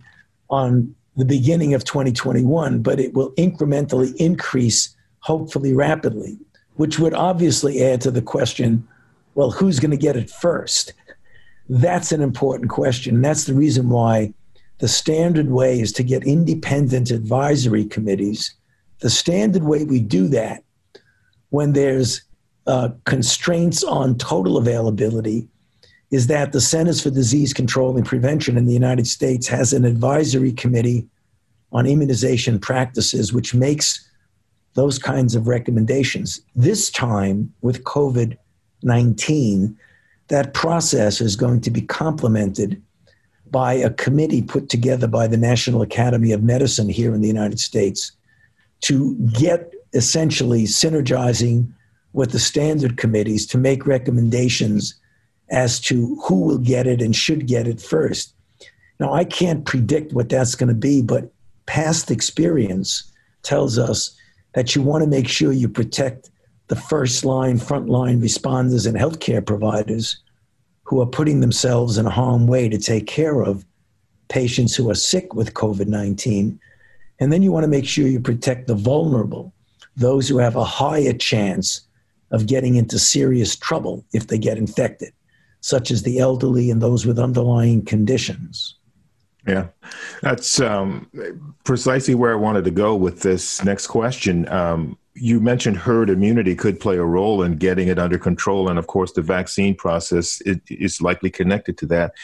on 0.51 0.95
the 1.17 1.25
beginning 1.25 1.75
of 1.75 1.85
2021, 1.85 2.81
but 2.81 3.01
it 3.01 3.13
will 3.15 3.33
incrementally 3.33 4.15
increase, 4.17 4.95
hopefully 5.21 5.75
rapidly, 5.75 6.39
which 6.77 6.99
would 6.99 7.15
obviously 7.15 7.83
add 7.83 8.01
to 8.03 8.11
the 8.11 8.23
question 8.23 8.87
well, 9.35 9.53
who's 9.53 9.79
going 9.79 9.93
to 9.93 9.97
get 9.97 10.17
it 10.17 10.29
first? 10.29 10.93
That's 11.69 12.13
an 12.13 12.23
important 12.23 12.71
question. 12.71 13.21
That's 13.21 13.45
the 13.45 13.55
reason 13.55 13.91
why 13.91 14.33
the 14.79 14.89
standard 14.89 15.51
way 15.51 15.81
is 15.81 15.93
to 15.93 16.03
get 16.03 16.25
independent 16.25 17.11
advisory 17.11 17.85
committees. 17.85 18.55
The 19.01 19.11
standard 19.11 19.65
way 19.65 19.85
we 19.85 20.01
do 20.01 20.29
that 20.29 20.63
when 21.51 21.73
there's 21.73 22.23
uh, 22.67 22.91
constraints 23.05 23.83
on 23.83 24.17
total 24.19 24.57
availability 24.57 25.49
is 26.11 26.27
that 26.29 26.53
the 26.53 26.61
Centers 26.61 27.03
for 27.03 27.11
Disease 27.11 27.53
Control 27.53 27.97
and 27.97 28.07
Prevention 28.07 28.57
in 28.57 28.67
the 28.67 28.73
United 28.73 29.07
States 29.07 29.47
has 29.49 29.73
an 29.73 29.85
advisory 29.85 30.53
committee 30.53 31.07
on 31.73 31.87
immunization 31.87 32.59
practices, 32.59 33.33
which 33.33 33.55
makes 33.55 34.09
those 34.75 34.99
kinds 34.99 35.35
of 35.35 35.49
recommendations. 35.49 36.41
This 36.55 36.91
time 36.91 37.53
with 37.61 37.85
COVID 37.85 38.37
19, 38.83 39.77
that 40.29 40.55
process 40.55 41.21
is 41.21 41.37
going 41.37 41.61
to 41.63 41.71
be 41.71 41.81
complemented 41.81 42.81
by 43.51 43.73
a 43.73 43.91
committee 43.91 44.43
put 44.43 44.69
together 44.69 45.07
by 45.07 45.27
the 45.27 45.37
National 45.37 45.83
Academy 45.83 46.33
of 46.33 46.43
Medicine 46.43 46.89
here 46.89 47.15
in 47.15 47.23
the 47.23 47.29
United 47.29 47.59
States 47.59 48.13
to 48.83 49.15
get 49.33 49.73
essentially 49.95 50.65
synergizing 50.65 51.73
with 52.13 52.33
the 52.33 52.39
standard 52.39 52.97
committees 52.97 53.47
to 53.47 53.59
make 53.59 53.87
recommendations 53.87 54.95
as 55.51 55.81
to 55.81 56.21
who 56.25 56.41
will 56.41 56.59
get 56.59 56.87
it 56.87 57.01
and 57.01 57.17
should 57.17 57.47
get 57.47 57.67
it 57.67 57.81
first. 57.81 58.35
Now, 59.01 59.15
I 59.15 59.25
can't 59.25 59.65
predict 59.65 60.13
what 60.13 60.29
that's 60.29 60.55
going 60.55 60.69
to 60.69 60.75
be, 60.75 61.01
but 61.01 61.33
past 61.67 62.11
experience 62.11 63.11
tells 63.43 63.79
us 63.79 64.15
that 64.55 64.75
you 64.75 64.83
want 64.83 65.05
to 65.05 65.09
make 65.09 65.29
sure 65.29 65.53
you 65.53 65.69
protect 65.69 66.31
the 66.69 66.77
first 66.77 67.25
line, 67.25 67.59
front 67.59 67.89
line 67.89 68.21
responders 68.21 68.87
and 68.87 68.97
healthcare 68.97 69.45
providers 69.45 70.19
who 70.85 71.01
are 71.01 71.07
putting 71.07 71.41
themselves 71.41 71.99
in 71.99 72.07
a 72.07 72.11
harm 72.11 72.47
way 72.47 72.69
to 72.69 72.79
take 72.79 73.07
care 73.07 73.43
of 73.43 73.65
patients 74.29 74.75
who 74.75 74.91
are 74.91 74.95
sick 74.95 75.35
with 75.35 75.55
COVID 75.55 75.87
19. 75.87 76.59
And 77.21 77.33
then 77.33 77.43
you 77.43 77.51
want 77.51 77.65
to 77.65 77.69
make 77.69 77.87
sure 77.87 78.07
you 78.07 78.21
protect 78.21 78.69
the 78.69 78.75
vulnerable, 78.75 79.53
those 79.97 80.29
who 80.29 80.39
have 80.39 80.57
a 80.57 80.65
higher 80.65 81.13
chance 81.13 81.83
of 82.31 82.47
getting 82.47 82.77
into 82.77 82.99
serious 82.99 83.57
trouble 83.57 84.05
if 84.13 84.27
they 84.27 84.39
get 84.39 84.59
infected 84.59 85.13
such 85.61 85.91
as 85.91 86.03
the 86.03 86.19
elderly 86.19 86.71
and 86.71 86.81
those 86.81 87.07
with 87.07 87.19
underlying 87.19 87.85
conditions. 87.85 88.77
Yeah, 89.47 89.69
that's 90.21 90.61
um, 90.61 91.11
precisely 91.65 92.15
where 92.15 92.33
I 92.33 92.37
wanted 92.37 92.65
to 92.65 92.71
go 92.71 92.95
with 92.95 93.21
this 93.21 93.65
next 93.65 93.87
question. 93.87 94.49
Um, 94.49 94.99
you 95.21 95.41
mentioned 95.41 95.77
herd 95.77 96.11
immunity 96.11 96.55
could 96.55 96.81
play 96.81 96.97
a 96.97 97.05
role 97.05 97.43
in 97.43 97.57
getting 97.57 97.89
it 97.89 97.99
under 97.99 98.19
control, 98.19 98.69
and 98.69 98.79
of 98.79 98.87
course, 98.87 99.13
the 99.13 99.23
vaccine 99.23 99.75
process 99.75 100.41
is 100.45 101.01
likely 101.01 101.31
connected 101.31 101.79
to 101.79 101.87
that. 101.87 102.15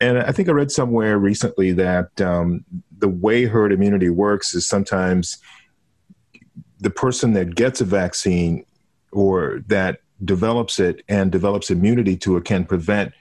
And 0.00 0.18
I 0.18 0.32
think 0.32 0.48
I 0.48 0.52
read 0.52 0.72
somewhere 0.72 1.18
recently 1.18 1.72
that 1.72 2.20
um, 2.20 2.64
the 2.98 3.08
way 3.08 3.44
herd 3.44 3.72
immunity 3.72 4.10
works 4.10 4.54
is 4.54 4.66
sometimes 4.66 5.38
the 6.80 6.90
person 6.90 7.32
that 7.34 7.54
gets 7.54 7.80
a 7.80 7.84
vaccine 7.84 8.66
or 9.12 9.62
that 9.68 10.00
develops 10.24 10.80
it 10.80 11.02
and 11.08 11.30
develops 11.30 11.70
immunity 11.70 12.16
to 12.16 12.36
it 12.36 12.44
can 12.44 12.64
prevent 12.64 13.12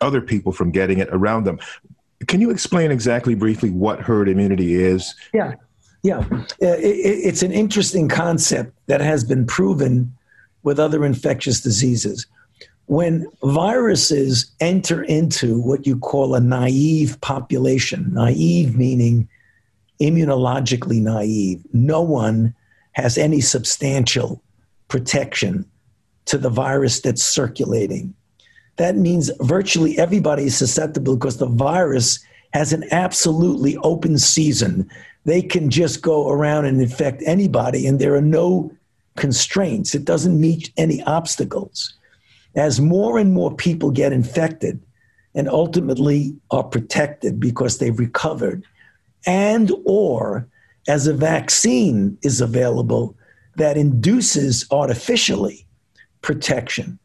other 0.00 0.20
people 0.20 0.52
from 0.52 0.70
getting 0.70 0.98
it 0.98 1.08
around 1.10 1.44
them. 1.44 1.58
Can 2.26 2.40
you 2.40 2.50
explain 2.50 2.90
exactly 2.90 3.34
briefly 3.34 3.70
what 3.70 4.00
herd 4.00 4.28
immunity 4.28 4.74
is? 4.74 5.14
Yeah, 5.34 5.54
yeah. 6.02 6.18
Uh, 6.30 6.78
it, 6.78 6.96
it's 7.24 7.42
an 7.42 7.52
interesting 7.52 8.08
concept 8.08 8.72
that 8.86 9.00
has 9.00 9.24
been 9.24 9.46
proven 9.46 10.12
with 10.62 10.78
other 10.78 11.04
infectious 11.04 11.60
diseases. 11.60 12.26
When 12.86 13.26
viruses 13.42 14.50
enter 14.60 15.02
into 15.02 15.60
what 15.60 15.86
you 15.86 15.98
call 15.98 16.34
a 16.34 16.40
naive 16.40 17.20
population, 17.20 18.12
naive 18.12 18.76
meaning 18.76 19.28
immunologically 20.00 21.00
naive, 21.00 21.60
no 21.72 22.00
one 22.00 22.54
has 22.92 23.18
any 23.18 23.40
substantial 23.40 24.42
protection 24.88 25.66
to 26.24 26.38
the 26.38 26.50
virus 26.50 27.00
that's 27.00 27.22
circulating. 27.22 28.14
That 28.76 28.96
means 28.96 29.30
virtually 29.40 29.98
everybody 29.98 30.44
is 30.44 30.56
susceptible 30.56 31.16
because 31.16 31.38
the 31.38 31.46
virus 31.46 32.20
has 32.52 32.72
an 32.72 32.84
absolutely 32.90 33.76
open 33.78 34.18
season. 34.18 34.88
They 35.28 35.42
can 35.42 35.68
just 35.68 36.00
go 36.00 36.30
around 36.30 36.64
and 36.64 36.80
infect 36.80 37.22
anybody, 37.26 37.86
and 37.86 37.98
there 37.98 38.14
are 38.14 38.22
no 38.22 38.72
constraints. 39.16 39.94
It 39.94 40.06
doesn't 40.06 40.40
meet 40.40 40.72
any 40.78 41.02
obstacles. 41.02 41.92
As 42.54 42.80
more 42.80 43.18
and 43.18 43.34
more 43.34 43.54
people 43.54 43.90
get 43.90 44.12
infected 44.12 44.80
and 45.34 45.46
ultimately 45.46 46.34
are 46.50 46.64
protected 46.64 47.38
because 47.38 47.76
they've 47.76 47.98
recovered, 47.98 48.64
and 49.26 49.70
or 49.84 50.48
as 50.88 51.06
a 51.06 51.12
vaccine 51.12 52.16
is 52.22 52.40
available 52.40 53.14
that 53.56 53.76
induces 53.76 54.66
artificially 54.70 55.66
protection. 56.22 56.98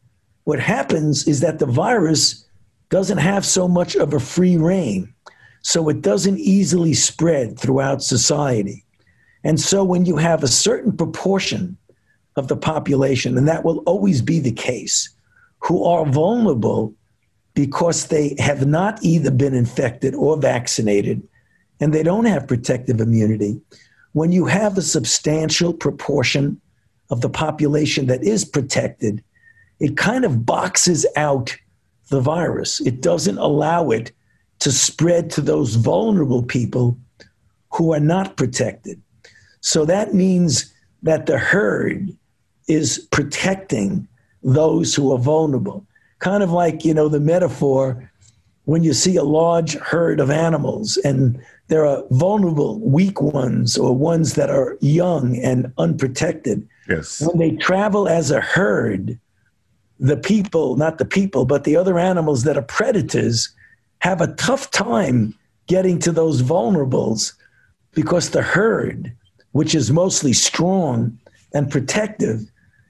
What 0.44 0.60
happens 0.60 1.28
is 1.28 1.40
that 1.40 1.58
the 1.58 1.66
virus 1.66 2.46
doesn't 2.88 3.18
have 3.18 3.44
so 3.44 3.68
much 3.68 3.96
of 3.96 4.14
a 4.14 4.18
free 4.18 4.56
reign, 4.56 5.13
so 5.64 5.88
it 5.88 6.02
doesn't 6.02 6.38
easily 6.38 6.92
spread 6.92 7.58
throughout 7.58 8.02
society. 8.02 8.84
And 9.44 9.58
so 9.58 9.82
when 9.82 10.04
you 10.04 10.18
have 10.18 10.42
a 10.42 10.48
certain 10.48 10.94
proportion 10.94 11.78
of 12.36 12.48
the 12.48 12.56
population, 12.56 13.38
and 13.38 13.48
that 13.48 13.64
will 13.64 13.78
always 13.78 14.20
be 14.20 14.40
the 14.40 14.52
case, 14.52 15.08
who 15.60 15.84
are 15.84 16.04
vulnerable 16.04 16.94
because 17.54 18.08
they 18.08 18.36
have 18.38 18.66
not 18.66 19.02
either 19.02 19.30
been 19.30 19.54
infected 19.54 20.14
or 20.14 20.36
vaccinated 20.36 21.26
and 21.80 21.94
they 21.94 22.02
don't 22.02 22.26
have 22.26 22.46
protective 22.46 23.00
immunity, 23.00 23.58
when 24.12 24.32
you 24.32 24.44
have 24.44 24.76
a 24.76 24.82
substantial 24.82 25.72
proportion 25.72 26.60
of 27.08 27.22
the 27.22 27.30
population 27.30 28.06
that 28.06 28.22
is 28.22 28.44
protected, 28.44 29.24
it 29.80 29.96
kind 29.96 30.26
of 30.26 30.44
boxes 30.44 31.06
out 31.16 31.56
the 32.10 32.20
virus. 32.20 32.80
It 32.82 33.00
doesn't 33.00 33.38
allow 33.38 33.88
it 33.90 34.12
to 34.64 34.72
spread 34.72 35.28
to 35.28 35.42
those 35.42 35.74
vulnerable 35.74 36.42
people 36.42 36.96
who 37.74 37.92
are 37.92 38.00
not 38.00 38.38
protected. 38.38 38.98
So 39.60 39.84
that 39.84 40.14
means 40.14 40.72
that 41.02 41.26
the 41.26 41.36
herd 41.36 42.16
is 42.66 43.06
protecting 43.10 44.08
those 44.42 44.94
who 44.94 45.12
are 45.12 45.18
vulnerable. 45.18 45.84
Kind 46.18 46.42
of 46.42 46.50
like, 46.50 46.82
you 46.82 46.94
know, 46.94 47.10
the 47.10 47.20
metaphor 47.20 48.10
when 48.64 48.82
you 48.82 48.94
see 48.94 49.16
a 49.16 49.22
large 49.22 49.74
herd 49.74 50.18
of 50.18 50.30
animals 50.30 50.96
and 51.04 51.38
there 51.68 51.84
are 51.84 52.02
vulnerable, 52.12 52.80
weak 52.80 53.20
ones 53.20 53.76
or 53.76 53.94
ones 53.94 54.32
that 54.32 54.48
are 54.48 54.78
young 54.80 55.36
and 55.36 55.70
unprotected. 55.76 56.66
Yes. 56.88 57.20
When 57.20 57.36
they 57.36 57.54
travel 57.56 58.08
as 58.08 58.30
a 58.30 58.40
herd, 58.40 59.20
the 60.00 60.16
people, 60.16 60.76
not 60.76 60.96
the 60.96 61.04
people, 61.04 61.44
but 61.44 61.64
the 61.64 61.76
other 61.76 61.98
animals 61.98 62.44
that 62.44 62.56
are 62.56 62.62
predators 62.62 63.54
have 64.04 64.20
a 64.20 64.34
tough 64.34 64.70
time 64.70 65.34
getting 65.66 65.98
to 65.98 66.12
those 66.12 66.42
vulnerables 66.42 67.32
because 67.92 68.30
the 68.30 68.42
herd, 68.42 69.10
which 69.52 69.74
is 69.74 69.90
mostly 69.90 70.34
strong 70.34 71.18
and 71.54 71.70
protective, 71.70 72.42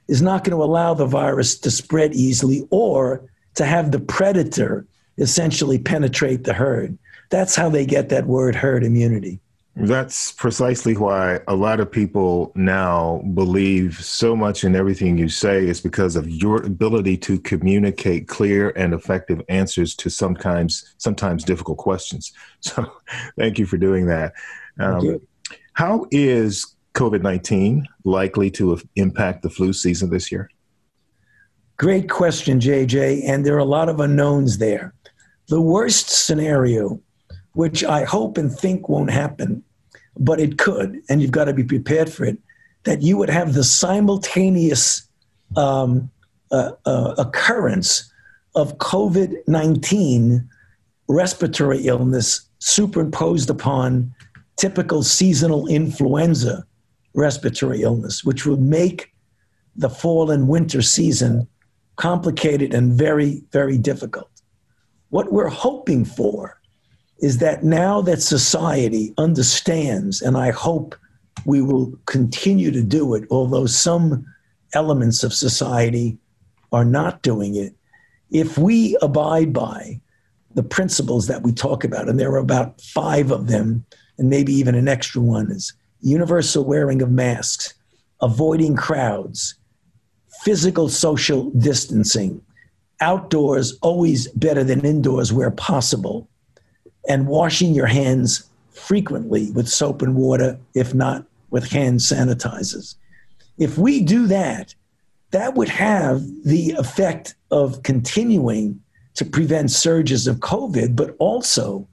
is 0.09 0.21
not 0.21 0.43
going 0.43 0.57
to 0.59 0.65
allow 0.65 0.93
the 0.93 1.07
virus 1.07 1.57
to 1.57 1.71
spread 1.71 2.13
easily 2.15 2.67
or 2.71 3.23
to 3.55 3.65
have 3.65 3.93
the 3.93 4.01
predator 4.01 4.85
essentially 5.17 5.79
penetrate 5.79 6.43
the 6.43 6.53
herd. 6.53 6.99
That's 7.31 7.55
how 7.55 7.69
they 7.69 7.87
get 7.87 8.09
that 8.09 8.27
word 8.27 8.57
herd 8.57 8.83
immunity. 8.83 9.39
That's 9.77 10.31
precisely 10.31 10.97
why 10.97 11.41
a 11.49 11.57
lot 11.57 11.81
of 11.81 11.91
people 11.91 12.53
now 12.55 13.23
believe 13.35 14.03
so 14.05 14.37
much 14.37 14.63
in 14.63 14.77
everything 14.77 15.19
you 15.19 15.29
say 15.29 15.67
is 15.67 15.81
because 15.81 16.15
of 16.15 16.29
your 16.29 16.63
ability 16.63 17.17
to 17.19 17.41
communicate 17.41 18.29
clear 18.29 18.71
and 18.77 18.95
effective 18.95 19.43
answers 19.49 19.97
to 19.97 20.11
sometimes 20.11 20.95
sometimes 20.99 21.43
difficult 21.45 21.79
questions. 21.79 22.33
So, 22.61 22.91
thank 23.37 23.59
you 23.59 23.67
for 23.67 23.77
doing 23.77 24.07
that. 24.07 24.33
Um, 24.81 25.21
how 25.75 26.07
is 26.11 26.75
COVID 26.95 27.21
nineteen 27.21 27.87
likely 28.05 28.51
to 28.53 28.81
impact 28.97 29.43
the 29.43 29.51
flu 29.51 29.73
season 29.73 30.09
this 30.09 30.33
year? 30.33 30.49
Great 31.77 32.09
question, 32.09 32.61
JJ. 32.61 33.23
And 33.27 33.45
there 33.45 33.57
are 33.57 33.59
a 33.59 33.65
lot 33.65 33.89
of 33.89 34.01
unknowns 34.01 34.59
there. 34.59 34.95
The 35.49 35.61
worst 35.61 36.09
scenario 36.09 37.01
which 37.55 37.83
I 37.83 38.05
hope 38.05 38.37
and 38.37 38.53
think 38.53 38.89
won't 38.89 39.11
happen, 39.11 39.63
but 40.19 40.41
it 40.41 40.59
could, 40.59 41.01
and 41.09 41.23
you've 41.23 41.31
got 41.31 41.47
to 41.47 41.55
be 41.55 41.65
prepared 41.65 42.13
for 42.13 42.25
it, 42.25 42.39
that 42.85 43.03
you 43.03 43.17
would 43.17 43.31
have 43.31 43.55
the 43.55 43.65
simultaneous 43.65 45.09
um, 45.57 46.11
uh, 46.51 46.73
uh, 46.85 47.15
occurrence 47.17 48.13
of 48.55 48.79
COVID 48.79 49.37
19 49.49 50.49
respiratory 51.09 51.87
illness 51.87 52.49
superimposed 52.59 53.51
upon 53.51 54.15
typical 54.57 55.03
seasonal 55.03 55.67
influenza 55.67 56.65
respiratory 57.15 57.83
illness, 57.83 58.25
which 58.25 58.47
would 58.47 58.61
make 58.61 59.13
the 59.77 59.91
fall 59.91 60.31
and 60.31 60.49
winter 60.49 60.83
season 60.83 61.47
complicated 61.97 62.75
and 62.75 62.93
very, 62.93 63.43
very 63.53 63.79
difficult. 63.79 64.31
What 65.11 65.33
we're 65.33 65.49
hoping 65.49 66.05
for 66.05 66.61
is 67.19 67.39
that 67.39 67.65
now 67.65 68.01
that 68.03 68.21
society 68.21 69.15
understands, 69.19 70.21
and 70.21 70.37
I 70.37 70.51
hope 70.51 70.95
we 71.45 71.63
will 71.63 71.93
continue 72.07 72.71
to 72.71 72.83
do 72.83 73.15
it, 73.15 73.25
although 73.31 73.67
some 73.67 74.27
elements 74.75 75.23
of 75.23 75.33
society 75.33 76.19
are 76.73 76.85
not 76.85 77.23
doing 77.23 77.55
it, 77.55 77.75
if 78.31 78.59
we 78.59 78.97
abide 79.01 79.53
by 79.53 80.01
the 80.55 80.63
principles 80.63 81.27
that 81.27 81.43
we 81.43 81.53
talk 81.53 81.85
about, 81.85 82.09
and 82.09 82.19
there 82.19 82.33
are 82.33 82.39
about 82.39 82.81
five 82.81 83.31
of 83.31 83.47
them, 83.47 83.85
and 84.19 84.31
maybe 84.31 84.53
even 84.53 84.75
an 84.75 84.89
extra 84.89 85.21
one 85.21 85.51
is 85.51 85.73
universal 86.01 86.65
wearing 86.65 87.01
of 87.03 87.11
masks, 87.11 87.75
avoiding 88.21 88.77
crowds, 88.77 89.55
physical 90.43 90.89
social 90.89 91.51
distancing, 91.51 92.41
outdoors 93.01 93.79
always 93.83 94.29
better 94.33 94.63
than 94.63 94.85
indoors 94.85 95.33
where 95.33 95.51
possible, 95.51 96.29
and 97.09 97.27
washing 97.27 97.75
your 97.75 97.87
hands 97.87 98.49
frequently 98.73 99.51
with 99.53 99.69
soap 99.69 100.03
and 100.03 100.17
water, 100.17 100.59
if 100.75 100.95
not 100.95 101.25
with 101.51 101.71
hand 101.71 102.01
sanitizers. 102.01 102.97
If 103.59 103.79
we 103.79 104.01
do 104.01 104.27
that, 104.27 104.75
that 105.31 105.55
would 105.55 105.69
have 105.69 106.23
the 106.45 106.73
effect 106.73 107.35
of 107.51 107.83
continuing 107.83 108.81
to 109.15 109.25
prevent 109.25 109.71
surges 109.71 110.27
of 110.27 110.41
COVID, 110.41 110.97
but 110.97 111.15
also 111.19 111.87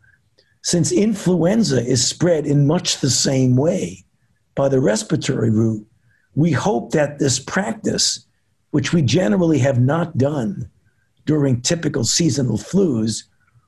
since 0.63 0.91
influenza 0.91 1.83
is 1.83 2.05
spread 2.05 2.45
in 2.45 2.67
much 2.67 2.99
the 2.99 3.09
same 3.09 3.55
way 3.55 4.03
by 4.55 4.69
the 4.69 4.79
respiratory 4.79 5.49
route, 5.49 5.85
we 6.35 6.51
hope 6.51 6.91
that 6.91 7.19
this 7.19 7.39
practice, 7.39 8.25
which 8.71 8.93
we 8.93 9.01
generally 9.01 9.59
have 9.59 9.79
not 9.79 10.17
done 10.17 10.69
during 11.25 11.61
typical 11.61 12.03
seasonal 12.03 12.57
flus, 12.57 13.23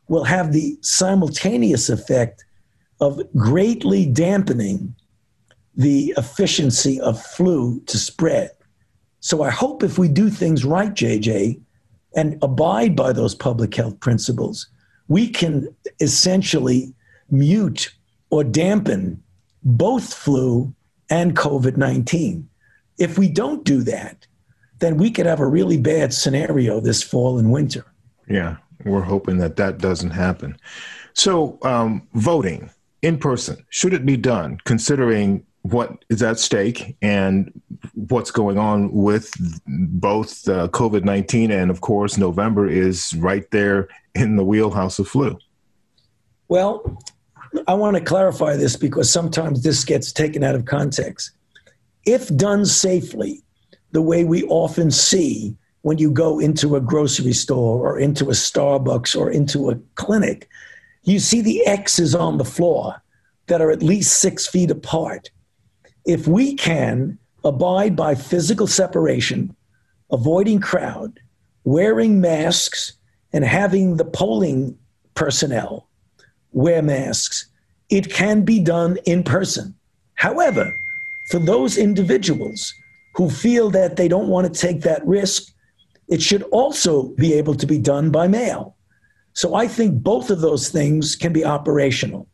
will 0.08 0.24
have 0.24 0.52
the 0.52 0.78
simultaneous 0.82 1.90
effect 1.90 2.46
of 3.00 3.22
greatly 3.36 4.06
dampening 4.06 4.96
the 5.76 6.14
efficiency 6.18 7.00
of 7.02 7.22
flu 7.22 7.80
to 7.82 7.98
spread. 7.98 8.52
So 9.20 9.42
I 9.42 9.50
hope 9.50 9.84
if 9.84 9.98
we 9.98 10.08
do 10.08 10.30
things 10.30 10.66
right, 10.66 10.94
JJ, 10.94 11.60
and 12.16 12.38
abide 12.44 12.96
by 12.96 13.12
those 13.12 13.34
public 13.34 13.74
health 13.74 14.00
principles, 14.00 14.68
we 15.08 15.30
can 15.30 15.74
essentially 16.00 16.94
mute 17.32 17.94
or 18.30 18.44
dampen 18.44 19.22
both 19.64 20.14
flu 20.14 20.74
and 21.10 21.36
COVID 21.36 21.78
19. 21.78 22.48
If 22.98 23.18
we 23.18 23.30
don't 23.30 23.64
do 23.64 23.82
that, 23.84 24.28
then 24.80 24.98
we 24.98 25.10
could 25.10 25.26
have 25.26 25.40
a 25.40 25.48
really 25.48 25.78
bad 25.78 26.14
scenario 26.14 26.80
this 26.80 27.02
fall 27.02 27.40
and 27.40 27.52
winter. 27.52 27.86
Yeah, 28.28 28.58
we're 28.86 29.02
hoping 29.02 29.38
that 29.38 29.56
that 29.58 29.78
doesn't 29.78 30.12
happen. 30.12 30.58
So, 31.14 31.58
um, 31.62 32.08
voting 32.14 32.70
in 33.02 33.18
person, 33.18 33.66
should 33.70 33.94
it 33.94 34.06
be 34.06 34.18
done 34.18 34.58
considering 34.66 35.46
what 35.64 36.04
is 36.10 36.22
at 36.22 36.40
stake 36.40 36.96
and 37.02 37.52
what's 37.94 38.32
going 38.32 38.58
on 38.58 38.92
with 38.92 39.32
both 39.66 40.48
uh, 40.48 40.68
COVID 40.70 41.04
19 41.06 41.52
and, 41.52 41.72
of 41.72 41.82
course, 41.82 42.18
November 42.18 42.68
is 42.68 43.14
right 43.16 43.50
there 43.52 43.88
in 44.14 44.36
the 44.36 44.44
wheelhouse 44.44 45.00
of 45.00 45.08
flu. 45.08 45.38
Well, 46.50 47.02
I 47.68 47.74
want 47.76 47.96
to 47.96 48.04
clarify 48.04 48.58
this 48.58 48.76
because 48.76 49.10
sometimes 49.10 49.64
this 49.64 49.86
gets 49.86 50.12
taken 50.12 50.44
out 50.44 50.56
of 50.56 50.66
context. 50.66 51.32
If 52.06 52.36
done 52.36 52.66
safely, 52.66 53.42
the 53.92 54.02
way 54.02 54.26
we 54.26 54.44
often 54.44 54.92
see 54.92 55.56
when 55.84 55.98
you 55.98 56.12
go 56.12 56.40
into 56.40 56.76
a 56.76 56.82
grocery 56.82 57.34
store 57.34 57.88
or 57.88 58.00
into 58.00 58.26
a 58.26 58.34
Starbucks 58.34 59.16
or 59.18 59.30
into 59.30 59.70
a 59.70 59.80
clinic, 59.96 60.50
you 61.04 61.20
see 61.20 61.42
the 61.42 61.66
X's 61.66 62.16
on 62.16 62.38
the 62.38 62.46
floor 62.46 63.02
that 63.48 63.62
are 63.62 63.72
at 63.72 63.84
least 63.84 64.20
six 64.20 64.48
feet 64.48 64.72
apart 64.72 65.30
if 66.06 66.28
we 66.28 66.56
can 66.56 67.18
abide 67.44 67.96
by 67.96 68.16
physical 68.16 68.68
separation, 68.68 69.56
avoiding 70.12 70.60
crowd, 70.60 71.20
wearing 71.64 72.20
masks, 72.20 72.94
and 73.32 73.44
having 73.44 73.98
the 73.98 74.06
polling 74.06 74.78
personnel 75.16 75.88
wear 76.52 76.82
masks, 76.82 77.48
it 77.90 78.12
can 78.12 78.44
be 78.44 78.60
done 78.60 78.98
in 79.06 79.24
person. 79.24 79.74
However, 80.16 80.74
for 81.32 81.40
those 81.40 81.78
individuals 81.78 82.74
who 83.16 83.30
feel 83.30 83.70
that 83.72 83.96
they 83.96 84.08
don't 84.08 84.28
want 84.28 84.52
to 84.52 84.62
take 84.62 84.82
that 84.82 85.06
risk, 85.06 85.52
it 86.08 86.22
should 86.22 86.44
also 86.44 87.10
be 87.16 87.34
able 87.34 87.56
to 87.56 87.66
be 87.66 87.78
done 87.78 88.12
by 88.12 88.28
mail. 88.28 88.76
So 89.34 89.56
I 89.56 89.68
think 89.68 90.04
both 90.04 90.30
of 90.30 90.42
those 90.42 90.70
things 90.70 91.16
can 91.16 91.34
be 91.34 91.46
operational 91.46 92.28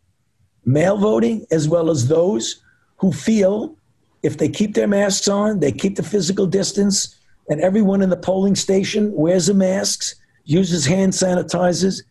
mail 0.66 0.98
voting, 0.98 1.46
as 1.52 1.68
well 1.68 1.90
as 1.90 2.08
those 2.08 2.62
who 2.98 3.12
feel 3.12 3.76
if 4.22 4.38
they 4.38 4.50
keep 4.50 4.76
their 4.76 4.88
masks 4.88 5.28
on, 5.28 5.60
they 5.60 5.72
keep 5.72 5.96
the 5.96 6.04
physical 6.04 6.46
distance, 6.46 7.16
and 7.50 7.62
everyone 7.62 8.02
in 8.02 8.10
the 8.10 8.18
polling 8.18 8.56
station 8.56 9.12
wears 9.14 9.48
the 9.48 9.54
masks, 9.54 10.16
uses 10.44 10.86
hand 10.86 11.14
sanitizers, 11.14 12.02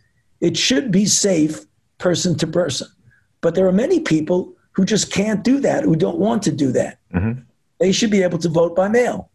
it 0.40 0.56
should 0.56 0.90
be 0.90 1.04
safe 1.04 1.60
person 1.98 2.36
to 2.36 2.46
person. 2.46 2.88
But 3.40 3.54
there 3.54 3.66
are 3.66 3.72
many 3.72 4.00
people 4.00 4.52
who 4.72 4.84
just 4.84 5.12
can't 5.12 5.44
do 5.44 5.60
that, 5.60 5.84
who 5.84 5.96
don't 5.96 6.18
want 6.18 6.42
to 6.44 6.52
do 6.52 6.72
that. 6.72 6.98
Mm-hmm. 7.14 7.40
They 7.78 7.92
should 7.92 8.10
be 8.10 8.22
able 8.22 8.38
to 8.38 8.48
vote 8.48 8.74
by 8.74 8.88
mail. 8.88 9.30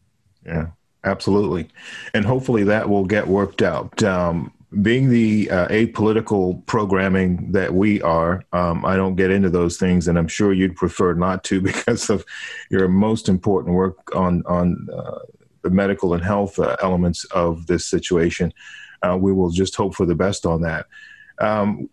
Yeah, 0.46 0.68
absolutely. 1.04 1.70
And 2.14 2.26
hopefully 2.26 2.64
that 2.66 2.90
will 2.90 3.06
get 3.06 3.28
worked 3.28 3.62
out. 3.62 4.02
Um, 4.04 4.52
being 4.82 5.10
the 5.10 5.50
uh, 5.52 5.68
apolitical 5.68 6.66
programming 6.66 7.52
that 7.52 7.74
we 7.74 8.02
are, 8.02 8.44
um, 8.54 8.84
I 8.86 8.96
don't 8.96 9.16
get 9.16 9.30
into 9.30 9.50
those 9.50 9.78
things, 9.78 10.08
and 10.08 10.18
I'm 10.18 10.28
sure 10.28 10.52
you'd 10.52 10.76
prefer 10.76 11.14
not 11.14 11.44
to 11.46 11.62
because 11.70 12.10
of 12.10 12.26
your 12.70 12.88
most 12.88 13.30
important 13.30 13.76
work 13.76 14.16
on 14.16 14.44
on 14.48 14.88
uh, 14.92 15.20
the 15.62 15.70
medical 15.70 16.14
and 16.14 16.24
health 16.24 16.60
uh, 16.60 16.76
elements 16.82 17.24
of 17.26 17.68
this 17.68 17.86
situation. 17.86 18.54
Uh, 19.02 19.18
we 19.18 19.34
will 19.34 19.50
just 19.50 19.76
hope 19.76 19.96
for 19.96 20.06
the 20.06 20.16
best 20.16 20.46
on 20.46 20.62
that. 20.62 20.88
Um, 21.40 21.90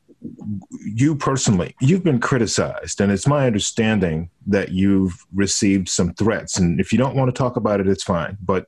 you 0.84 1.16
personally, 1.16 1.74
you've 1.80 2.04
been 2.04 2.20
criticized, 2.20 3.00
and 3.00 3.10
it's 3.10 3.26
my 3.26 3.46
understanding 3.46 4.30
that 4.46 4.70
you've 4.70 5.26
received 5.34 5.88
some 5.88 6.12
threats. 6.14 6.58
And 6.58 6.78
if 6.78 6.92
you 6.92 6.98
don't 6.98 7.16
want 7.16 7.34
to 7.34 7.38
talk 7.38 7.56
about 7.56 7.80
it, 7.80 7.88
it's 7.88 8.04
fine. 8.04 8.36
But 8.42 8.66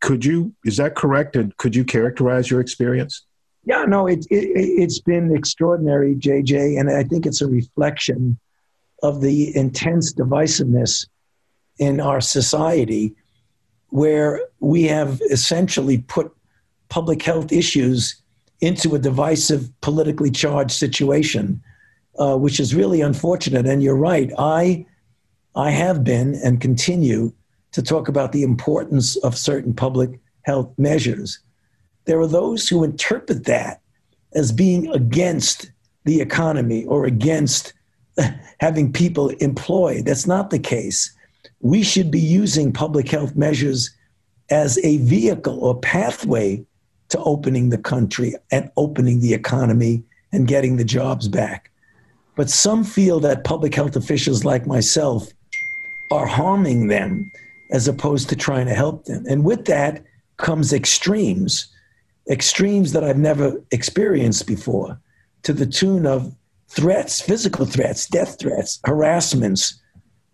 could 0.00 0.24
you? 0.24 0.52
Is 0.64 0.76
that 0.76 0.94
correct? 0.94 1.36
And 1.36 1.56
could 1.56 1.74
you 1.74 1.84
characterize 1.84 2.50
your 2.50 2.60
experience? 2.60 3.24
Yeah, 3.64 3.84
no, 3.84 4.06
it, 4.06 4.26
it, 4.30 4.82
has 4.82 5.00
been 5.00 5.34
extraordinary, 5.34 6.14
JJ, 6.16 6.78
and 6.78 6.90
I 6.90 7.02
think 7.02 7.24
it's 7.24 7.40
a 7.40 7.46
reflection 7.46 8.38
of 9.02 9.22
the 9.22 9.56
intense 9.56 10.12
divisiveness 10.12 11.06
in 11.78 11.98
our 11.98 12.20
society 12.20 13.14
where 13.88 14.40
we 14.60 14.84
have 14.84 15.20
essentially 15.30 15.98
put 15.98 16.34
public 16.88 17.22
health 17.22 17.52
issues 17.52 18.20
into 18.60 18.94
a 18.94 18.98
divisive, 18.98 19.70
politically 19.80 20.30
charged 20.30 20.72
situation, 20.72 21.62
uh, 22.18 22.36
which 22.36 22.60
is 22.60 22.74
really 22.74 23.00
unfortunate. 23.00 23.66
And 23.66 23.82
you're 23.82 23.96
right, 23.96 24.30
I, 24.38 24.86
I 25.54 25.70
have 25.70 26.04
been 26.04 26.34
and 26.44 26.60
continue 26.60 27.32
to 27.74 27.82
talk 27.82 28.08
about 28.08 28.32
the 28.32 28.42
importance 28.42 29.16
of 29.18 29.36
certain 29.36 29.74
public 29.74 30.18
health 30.42 30.72
measures 30.78 31.40
there 32.04 32.20
are 32.20 32.26
those 32.26 32.68
who 32.68 32.84
interpret 32.84 33.44
that 33.44 33.80
as 34.34 34.52
being 34.52 34.90
against 34.92 35.70
the 36.04 36.20
economy 36.20 36.84
or 36.84 37.06
against 37.06 37.72
having 38.60 38.92
people 38.92 39.30
employed. 39.40 40.04
That's 40.04 40.26
not 40.26 40.50
the 40.50 40.58
case. 40.58 41.14
We 41.60 41.82
should 41.82 42.10
be 42.10 42.20
using 42.20 42.72
public 42.72 43.08
health 43.08 43.34
measures 43.36 43.90
as 44.50 44.78
a 44.84 44.98
vehicle 44.98 45.58
or 45.60 45.80
pathway 45.80 46.64
to 47.08 47.18
opening 47.20 47.70
the 47.70 47.78
country 47.78 48.34
and 48.50 48.70
opening 48.76 49.20
the 49.20 49.32
economy 49.32 50.02
and 50.32 50.46
getting 50.46 50.76
the 50.76 50.84
jobs 50.84 51.28
back. 51.28 51.70
But 52.36 52.50
some 52.50 52.84
feel 52.84 53.20
that 53.20 53.44
public 53.44 53.74
health 53.74 53.96
officials 53.96 54.44
like 54.44 54.66
myself 54.66 55.28
are 56.10 56.26
harming 56.26 56.88
them 56.88 57.30
as 57.74 57.88
opposed 57.88 58.28
to 58.30 58.36
trying 58.36 58.66
to 58.66 58.74
help 58.74 59.04
them. 59.04 59.24
And 59.28 59.44
with 59.44 59.66
that 59.66 60.02
comes 60.38 60.72
extremes 60.72 61.68
extremes 62.28 62.92
that 62.92 63.04
I've 63.04 63.18
never 63.18 63.62
experienced 63.70 64.46
before, 64.46 64.98
to 65.42 65.52
the 65.52 65.66
tune 65.66 66.06
of 66.06 66.34
threats, 66.68 67.20
physical 67.20 67.66
threats, 67.66 68.06
death 68.06 68.38
threats, 68.38 68.80
harassments 68.84 69.80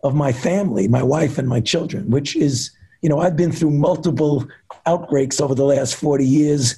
of 0.05 0.15
my 0.15 0.33
family, 0.33 0.89
my 0.89 1.03
wife 1.03 1.37
and 1.37 1.49
my 1.49 1.61
children, 1.61 2.11
which 2.11 2.37
is, 2.37 2.71
you 3.03 3.09
know, 3.09 3.21
I've 3.21 3.37
been 3.37 3.53
through 3.53 3.73
multiple 3.73 4.47
outbreaks 4.87 5.41
over 5.41 5.55
the 5.55 5.65
last 5.65 5.97
40 5.97 6.25
years, 6.25 6.77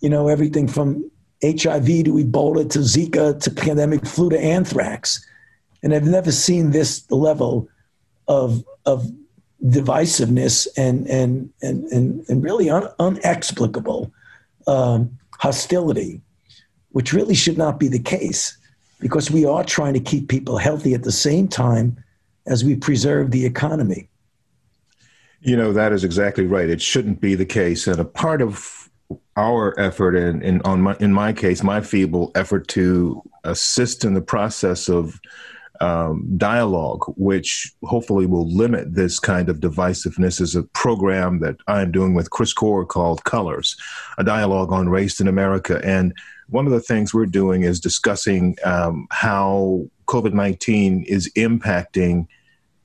you 0.00 0.10
know, 0.10 0.28
everything 0.28 0.66
from 0.66 1.08
HIV 1.42 1.86
to 2.04 2.14
Ebola 2.14 2.68
to 2.70 2.80
Zika 2.80 3.40
to 3.40 3.50
pandemic 3.50 4.04
flu 4.06 4.28
to 4.30 4.38
anthrax. 4.38 5.24
And 5.82 5.94
I've 5.94 6.06
never 6.06 6.32
seen 6.32 6.70
this 6.70 7.08
level 7.10 7.68
of, 8.28 8.64
of 8.86 9.08
divisiveness 9.64 10.66
and, 10.76 11.06
and, 11.08 11.50
and, 11.62 11.84
and, 11.84 12.24
and 12.28 12.42
really 12.42 12.68
un, 12.68 12.88
unexplicable 12.98 14.12
um, 14.66 15.18
hostility 15.38 16.20
which 16.92 17.12
really 17.12 17.34
should 17.34 17.58
not 17.58 17.80
be 17.80 17.88
the 17.88 17.98
case 17.98 18.56
because 19.00 19.30
we 19.30 19.44
are 19.44 19.64
trying 19.64 19.94
to 19.94 20.00
keep 20.00 20.28
people 20.28 20.58
healthy 20.58 20.94
at 20.94 21.02
the 21.02 21.12
same 21.12 21.48
time 21.48 22.02
as 22.46 22.64
we 22.64 22.76
preserve 22.76 23.30
the 23.30 23.44
economy. 23.44 24.08
You 25.40 25.56
know, 25.56 25.72
that 25.72 25.92
is 25.92 26.04
exactly 26.04 26.46
right. 26.46 26.70
It 26.70 26.80
shouldn't 26.80 27.20
be 27.20 27.34
the 27.34 27.46
case. 27.46 27.88
And 27.88 27.98
a 27.98 28.04
part 28.04 28.40
of 28.40 28.90
our 29.36 29.78
effort, 29.78 30.14
and 30.14 30.42
in, 30.42 30.62
on 30.62 30.80
my, 30.82 30.96
in 31.00 31.12
my 31.12 31.32
case, 31.32 31.62
my 31.62 31.80
feeble 31.80 32.30
effort 32.34 32.68
to 32.68 33.22
assist 33.44 34.04
in 34.04 34.14
the 34.14 34.20
process 34.20 34.88
of 34.88 35.20
um, 35.82 36.24
dialogue, 36.36 37.04
which 37.16 37.72
hopefully 37.82 38.24
will 38.24 38.48
limit 38.48 38.94
this 38.94 39.18
kind 39.18 39.48
of 39.48 39.58
divisiveness, 39.58 40.40
is 40.40 40.54
a 40.54 40.62
program 40.62 41.40
that 41.40 41.56
I'm 41.66 41.90
doing 41.90 42.14
with 42.14 42.30
Chris 42.30 42.52
Core 42.52 42.86
called 42.86 43.24
Colors, 43.24 43.76
a 44.16 44.22
dialogue 44.22 44.72
on 44.72 44.88
race 44.88 45.20
in 45.20 45.26
America. 45.26 45.80
And 45.84 46.14
one 46.48 46.66
of 46.66 46.72
the 46.72 46.80
things 46.80 47.12
we're 47.12 47.26
doing 47.26 47.64
is 47.64 47.80
discussing 47.80 48.56
um, 48.64 49.08
how 49.10 49.84
COVID 50.06 50.32
19 50.32 51.04
is 51.08 51.30
impacting 51.36 52.28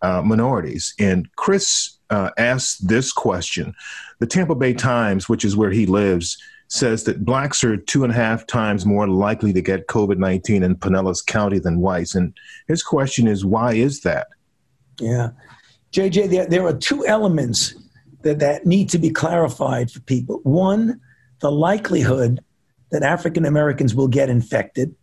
uh, 0.01 0.23
minorities. 0.23 0.95
And 0.97 1.29
Chris 1.35 1.97
uh, 2.09 2.31
asked 2.39 2.87
this 2.87 3.11
question 3.11 3.75
The 4.19 4.27
Tampa 4.27 4.55
Bay 4.55 4.73
Times, 4.73 5.29
which 5.29 5.45
is 5.45 5.55
where 5.55 5.71
he 5.71 5.85
lives, 5.85 6.41
says 6.67 7.05
that 7.05 7.23
blacks 7.23 7.63
are 7.63 7.77
two 7.77 8.03
and 8.03 8.11
a 8.11 8.15
half 8.15 8.45
times 8.45 8.85
more 8.85 9.07
likely 9.07 9.53
to 9.53 9.61
get 9.61 9.87
COVID 9.87 10.17
19 10.17 10.63
in 10.63 10.75
Pinellas 10.75 11.25
County 11.25 11.59
than 11.59 11.79
whites. 11.79 12.13
And 12.13 12.33
his 12.67 12.83
question 12.83 13.27
is, 13.27 13.45
why 13.45 13.73
is 13.73 14.01
that? 14.01 14.27
Yeah. 14.99 15.29
JJ, 15.93 16.29
there, 16.29 16.45
there 16.45 16.65
are 16.65 16.73
two 16.73 17.05
elements 17.05 17.73
that, 18.23 18.39
that 18.39 18.65
need 18.65 18.89
to 18.89 18.97
be 18.97 19.09
clarified 19.09 19.89
for 19.89 20.01
people. 20.01 20.41
One, 20.43 20.99
the 21.39 21.51
likelihood 21.51 22.41
that 22.91 23.03
African 23.03 23.45
Americans 23.45 23.95
will 23.95 24.07
get 24.07 24.29
infected 24.29 24.93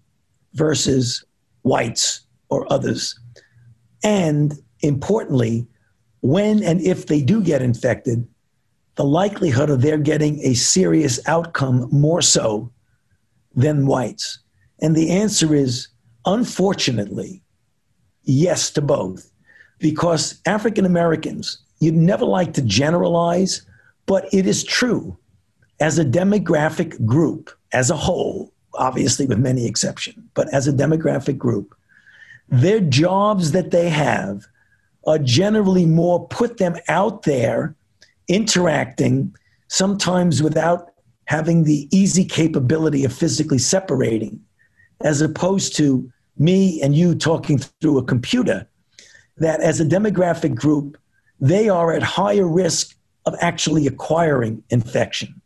versus 0.55 1.24
whites 1.62 2.20
or 2.48 2.70
others. 2.72 3.18
And 4.03 4.55
importantly, 4.81 5.66
when 6.20 6.62
and 6.62 6.81
if 6.81 7.07
they 7.07 7.22
do 7.22 7.42
get 7.42 7.62
infected, 7.62 8.27
the 8.96 9.04
likelihood 9.04 9.70
of 9.70 9.83
their 9.83 9.98
getting 9.98 10.40
a 10.40 10.54
serious 10.54 11.20
outcome 11.26 11.88
more 11.90 12.22
so 12.22 12.70
than 13.54 13.87
whites? 13.87 14.38
And 14.80 14.94
the 14.94 15.11
answer 15.11 15.54
is 15.54 15.88
unfortunately, 16.26 17.42
yes 18.22 18.70
to 18.70 18.83
both. 18.83 19.30
Because 19.78 20.40
African 20.46 20.85
Americans, 20.85 21.59
you'd 21.80 21.94
never 21.94 22.24
like 22.24 22.54
to 22.54 22.62
generalize, 22.62 23.66
but 24.07 24.26
it 24.33 24.46
is 24.46 24.64
true 24.64 25.16
as 25.80 25.98
a 25.98 26.04
demographic 26.04 27.04
group, 27.04 27.50
as 27.72 27.90
a 27.90 27.96
whole, 27.96 28.52
obviously 28.74 29.26
with 29.26 29.38
many 29.38 29.66
exceptions, 29.66 30.18
but 30.35 30.52
as 30.54 30.66
a 30.68 30.72
demographic 30.72 31.37
group, 31.37 31.74
their 32.48 32.80
jobs 32.80 33.52
that 33.52 33.70
they 33.70 33.88
have 33.88 34.46
are 35.07 35.18
generally 35.18 35.87
more 35.87 36.26
put 36.28 36.59
them 36.59 36.76
out 36.88 37.22
there 37.24 37.74
interacting, 38.28 39.34
sometimes 39.68 40.42
without 40.42 40.90
having 41.26 41.64
the 41.64 41.88
easy 41.90 42.24
capability 42.24 43.04
of 43.04 43.12
physically 43.12 43.58
separating, 43.58 44.40
as 45.02 45.20
opposed 45.20 45.76
to 45.76 46.10
me 46.38 46.80
and 46.82 46.94
you 46.94 47.14
talking 47.14 47.58
through 47.58 47.98
a 47.98 48.04
computer, 48.04 48.66
that 49.37 49.60
as 49.60 49.80
a 49.80 49.84
demographic 49.84 50.54
group, 50.54 50.96
they 51.40 51.68
are 51.68 51.92
at 51.92 52.02
higher 52.02 52.46
risk 52.46 52.96
of 53.26 53.34
actually 53.40 53.87
acquiring 53.87 54.62
infection. 54.70 55.40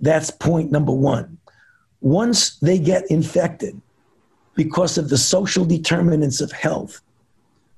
That's 0.00 0.30
point 0.30 0.70
number 0.70 0.92
one. 0.92 1.38
Once 2.00 2.58
they 2.60 2.78
get 2.78 3.04
infected, 3.10 3.80
because 4.54 4.98
of 4.98 5.08
the 5.08 5.18
social 5.18 5.64
determinants 5.64 6.40
of 6.40 6.50
health 6.50 7.00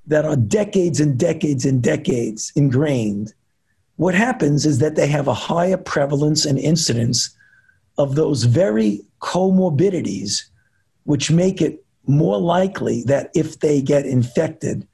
that 0.07 0.25
are 0.25 0.35
decades 0.35 0.99
and 0.99 1.17
decades 1.17 1.63
and 1.63 1.81
decades 1.81 2.51
ingrained, 2.55 3.33
what 4.01 4.15
happens 4.15 4.65
is 4.65 4.79
that 4.79 4.95
they 4.95 5.05
have 5.05 5.27
a 5.27 5.33
higher 5.35 5.77
prevalence 5.77 6.43
and 6.43 6.57
incidence 6.57 7.37
of 7.99 8.15
those 8.15 8.45
very 8.45 8.99
comorbidities, 9.21 10.45
which 11.03 11.29
make 11.29 11.61
it 11.61 11.85
more 12.07 12.39
likely 12.39 13.03
that 13.03 13.29
if 13.35 13.59
they 13.59 13.79
get 13.79 14.07
infected, 14.07 14.87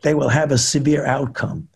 they 0.00 0.14
will 0.14 0.30
have 0.30 0.50
a 0.50 0.56
severe 0.56 1.04
outcome. 1.04 1.68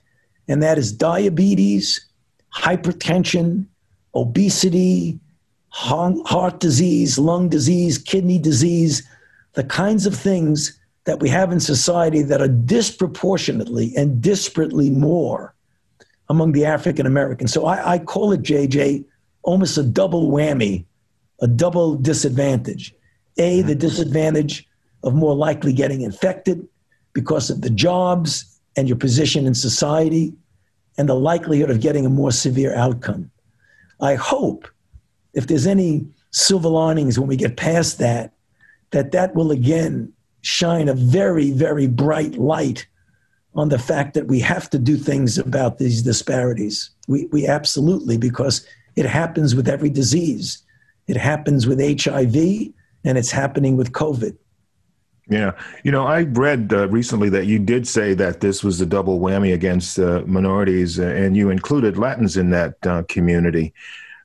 And 0.48 0.62
that 0.62 0.79
is 0.79 0.90
diabetes, 0.90 2.07
hypertension, 2.55 3.66
obesity, 4.14 5.20
heart 5.68 6.59
disease, 6.59 7.18
lung 7.18 7.51
disease, 7.51 7.98
kidney 7.98 8.38
disease, 8.38 9.07
the 9.53 9.64
kinds 9.64 10.07
of 10.07 10.14
things 10.14 10.81
that 11.05 11.20
we 11.20 11.29
have 11.29 11.53
in 11.53 11.61
society 11.61 12.22
that 12.22 12.40
are 12.40 12.48
disproportionately 12.48 13.92
and 13.94 14.22
disparately 14.22 14.90
more 14.90 15.55
among 16.29 16.53
the 16.53 16.64
African 16.64 17.07
Americans. 17.07 17.53
So 17.53 17.67
I, 17.67 17.95
I 17.95 17.99
call 17.99 18.33
it, 18.33 18.43
JJ, 18.43 19.05
almost 19.43 19.79
a 19.79 19.83
double 19.83 20.31
whammy, 20.31 20.85
a 21.41 21.47
double 21.47 21.95
disadvantage. 21.95 22.95
A, 23.38 23.62
the 23.62 23.73
mm-hmm. 23.73 23.79
disadvantage 23.79 24.69
of 25.05 25.14
more 25.14 25.35
likely 25.35 25.73
getting 25.73 26.03
infected 26.03 26.67
because 27.12 27.51
of 27.51 27.62
the 27.62 27.71
jobs 27.71 28.61
and 28.77 28.88
your 28.88 28.97
position 28.97 29.47
in 29.47 29.55
society, 29.55 30.33
and 30.99 31.09
the 31.09 31.14
likelihood 31.14 31.71
of 31.71 31.81
getting 31.81 32.05
a 32.05 32.11
more 32.11 32.33
severe 32.33 32.75
outcome. 32.75 33.31
I 34.01 34.14
hope 34.14 34.69
if 35.33 35.47
there's 35.47 35.67
any 35.67 36.07
silver 36.33 36.69
linings 36.69 37.19
when 37.19 37.29
we 37.29 37.37
get 37.37 37.57
past 37.57 37.99
that, 37.99 38.35
that 38.91 39.12
that 39.12 39.35
will 39.35 39.51
again 39.51 40.12
shine 40.43 40.88
a 40.88 40.95
very, 40.95 41.51
very 41.51 41.87
bright 41.87 42.35
light 42.35 42.87
on 43.59 43.68
the 43.71 43.79
fact 43.79 44.14
that 44.14 44.29
we 44.29 44.38
have 44.38 44.71
to 44.71 44.79
do 44.79 44.97
things 44.97 45.37
about 45.37 45.79
these 45.79 46.01
disparities. 46.03 46.90
We, 47.09 47.27
we 47.33 47.49
absolutely, 47.49 48.16
because 48.16 48.64
it 48.94 49.05
happens 49.05 49.57
with 49.57 49.68
every 49.68 49.90
disease. 49.90 50.62
It 51.09 51.16
happens 51.16 51.66
with 51.66 51.81
HIV 51.81 52.37
and 53.05 53.18
it's 53.18 53.33
happening 53.33 53.77
with 53.77 53.90
COVID. 53.90 54.37
Yeah. 55.29 55.53
You 55.83 55.90
know, 55.90 56.07
I 56.07 56.23
read 56.23 56.73
uh, 56.73 56.88
recently 56.88 57.29
that 57.31 57.47
you 57.47 57.59
did 57.59 57.88
say 57.88 58.14
that 58.14 58.40
this 58.40 58.62
was 58.62 58.81
a 58.81 58.87
double 58.87 59.18
whammy 59.18 59.53
against 59.53 59.99
uh, 59.99 60.23
minorities, 60.25 61.01
uh, 61.01 61.07
and 61.07 61.37
you 61.37 61.51
included 61.51 61.99
Latins 61.99 62.37
in 62.37 62.51
that 62.51 62.87
uh, 62.87 63.03
community. 63.09 63.75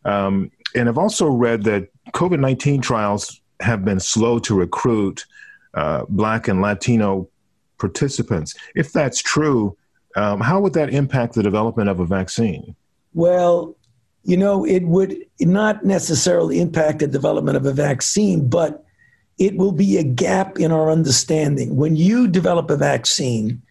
Um, 0.06 0.52
and 0.76 0.88
I've 0.88 1.00
also 1.00 1.28
read 1.28 1.64
that 1.64 1.90
COVID 2.12 2.40
19 2.40 2.82
trials 2.82 3.42
have 3.62 3.84
been 3.84 4.00
slow 4.00 4.38
to 4.40 4.56
recruit 4.56 5.26
uh, 5.74 6.06
Black 6.08 6.48
and 6.48 6.62
Latino 6.62 7.28
participants. 7.84 8.56
If 8.76 8.94
that's 8.94 9.22
true, 9.22 9.76
um, 10.16 10.40
how 10.40 10.62
would 10.62 10.74
that 10.74 10.94
impact 10.94 11.34
the 11.34 11.44
development 11.44 11.90
of 11.90 12.00
a 12.00 12.06
vaccine? 12.06 12.76
Well, 13.14 13.76
you 14.24 14.38
know, 14.38 14.66
it 14.66 14.84
would 14.84 15.18
not 15.42 15.84
necessarily 15.84 16.62
impact 16.62 17.00
the 17.00 17.08
development 17.08 17.58
of 17.58 17.66
a 17.66 17.74
vaccine, 17.74 18.48
but 18.48 18.86
it 19.38 19.58
will 19.58 19.74
be 19.74 19.98
a 19.98 20.04
gap 20.04 20.60
in 20.60 20.72
our 20.72 20.90
understanding. 20.90 21.76
When 21.76 21.98
you 21.98 22.28
develop 22.28 22.70
a 22.70 22.78
vaccine, 22.78 23.62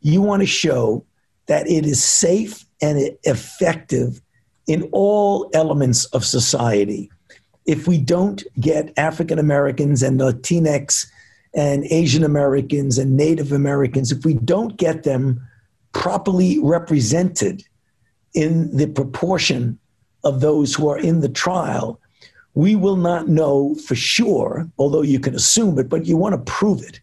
you 0.00 0.20
want 0.20 0.42
to 0.42 0.46
show 0.46 1.04
that 1.46 1.66
it 1.66 1.86
is 1.86 2.04
safe 2.04 2.66
and 2.82 3.16
effective 3.24 4.20
in 4.66 4.88
all 4.92 5.50
elements 5.54 6.04
of 6.06 6.24
society. 6.24 7.10
If 7.64 7.86
we 7.86 7.98
don't 7.98 8.42
get 8.60 8.92
African 8.98 9.38
Americans 9.38 10.02
and 10.02 10.20
Latinx 10.20 11.06
and 11.54 11.84
Asian 11.84 12.24
Americans 12.24 12.98
and 12.98 13.16
Native 13.16 13.52
Americans, 13.52 14.10
if 14.10 14.24
we 14.24 14.34
don't 14.34 14.76
get 14.76 15.02
them 15.02 15.40
properly 15.92 16.58
represented 16.62 17.64
in 18.34 18.74
the 18.74 18.86
proportion 18.86 19.78
of 20.24 20.40
those 20.40 20.74
who 20.74 20.88
are 20.88 20.98
in 20.98 21.20
the 21.20 21.28
trial, 21.28 22.00
we 22.54 22.76
will 22.76 22.96
not 22.96 23.28
know 23.28 23.74
for 23.86 23.94
sure, 23.94 24.68
although 24.78 25.02
you 25.02 25.20
can 25.20 25.34
assume 25.34 25.78
it, 25.78 25.88
but 25.88 26.06
you 26.06 26.16
want 26.16 26.34
to 26.34 26.52
prove 26.52 26.82
it, 26.82 27.00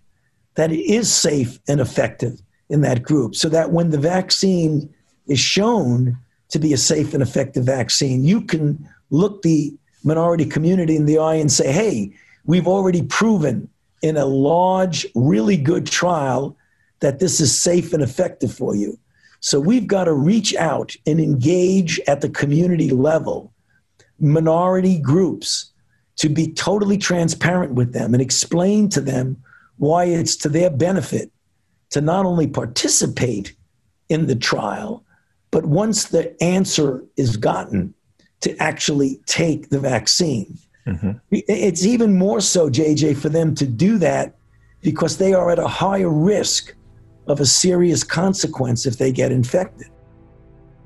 that 0.56 0.72
it 0.72 0.80
is 0.80 1.12
safe 1.12 1.60
and 1.68 1.80
effective 1.80 2.42
in 2.70 2.82
that 2.82 3.04
group 3.04 3.36
so 3.36 3.50
that 3.50 3.72
when 3.72 3.90
the 3.90 3.98
vaccine 3.98 4.92
is 5.28 5.40
shown 5.40 6.18
to 6.50 6.60
be 6.60 6.74
a 6.74 6.78
safe 6.78 7.14
and 7.14 7.22
effective 7.22 7.64
vaccine, 7.64 8.24
you 8.24 8.42
can 8.42 8.88
look 9.12 9.42
the 9.42 9.74
minority 10.04 10.46
community 10.46 10.96
in 10.96 11.06
the 11.06 11.20
eye 11.20 11.36
and 11.36 11.52
say, 11.52 11.72
hey, 11.72 12.12
we've 12.46 12.68
already 12.68 13.02
proven 13.04 13.70
in 14.02 14.18
a 14.18 14.26
large, 14.26 15.06
really 15.16 15.58
good 15.58 15.86
trial 15.86 16.56
that 17.00 17.20
this 17.20 17.40
is 17.40 17.62
safe 17.62 17.94
and 17.94 18.04
effective 18.04 18.54
for 18.54 18.76
you. 18.76 18.98
So 19.40 19.60
we've 19.60 19.88
got 19.88 20.06
to 20.06 20.14
reach 20.14 20.56
out 20.56 20.96
and 21.06 21.20
engage 21.20 22.00
at 22.08 22.22
the 22.22 22.30
community 22.30 22.90
level, 22.90 23.54
minority 24.20 25.00
groups, 25.00 25.72
to 26.18 26.28
be 26.28 26.52
totally 26.52 26.98
transparent 26.98 27.74
with 27.74 27.94
them 27.94 28.14
and 28.14 28.22
explain 28.22 28.90
to 28.90 29.00
them 29.00 29.42
why 29.78 30.04
it's 30.06 30.36
to 30.36 30.50
their 30.50 30.70
benefit 30.70 31.32
to 31.92 32.02
not 32.02 32.26
only 32.26 32.48
participate 32.48 33.56
in 34.10 34.28
the 34.28 34.36
trial, 34.36 35.04
but 35.52 35.66
once 35.66 36.06
the 36.06 36.42
answer 36.44 37.04
is 37.16 37.38
gotten, 37.38 37.94
to 38.42 38.56
actually 38.58 39.20
take 39.26 39.70
the 39.70 39.80
vaccine. 39.80 40.58
Mm-hmm. 40.90 41.12
It's 41.32 41.86
even 41.86 42.18
more 42.18 42.42
so, 42.42 42.70
JJ, 42.70 43.18
for 43.18 43.30
them 43.30 43.56
to 43.56 43.66
do 43.66 43.98
that 44.00 44.36
because 44.82 45.18
they 45.18 45.34
are 45.34 45.52
at 45.52 45.60
a 45.60 45.68
higher 45.68 46.10
risk 46.10 46.76
of 47.28 47.40
a 47.40 47.46
serious 47.46 48.04
consequence 48.04 48.86
if 48.86 48.98
they 48.98 49.12
get 49.12 49.32
infected. 49.32 49.88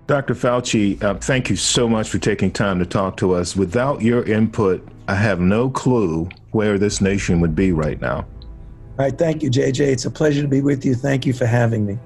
Dr. 0.08 0.36
Fauci, 0.36 1.02
uh, 1.02 1.16
thank 1.16 1.50
you 1.50 1.56
so 1.56 1.88
much 1.88 2.10
for 2.10 2.18
taking 2.18 2.52
time 2.52 2.78
to 2.80 2.86
talk 2.86 3.16
to 3.18 3.34
us. 3.34 3.56
Without 3.56 4.02
your 4.02 4.24
input, 4.24 4.86
I 5.08 5.16
have 5.16 5.39
no 5.39 5.70
clue 5.70 6.28
where 6.52 6.78
this 6.78 7.00
nation 7.00 7.39
would 7.39 7.56
be 7.56 7.72
right 7.72 8.00
now. 8.02 8.28
All 9.00 9.06
right. 9.06 9.18
Thank 9.18 9.42
you, 9.42 9.50
JJ. 9.50 9.80
It's 9.80 10.06
a 10.06 10.12
pleasure 10.12 10.42
to 10.42 10.48
be 10.48 10.62
with 10.62 10.86
you. 10.86 10.94
Thank 10.94 11.26
you 11.26 11.34
for 11.34 11.46
having 11.46 11.86
me. 11.86 11.98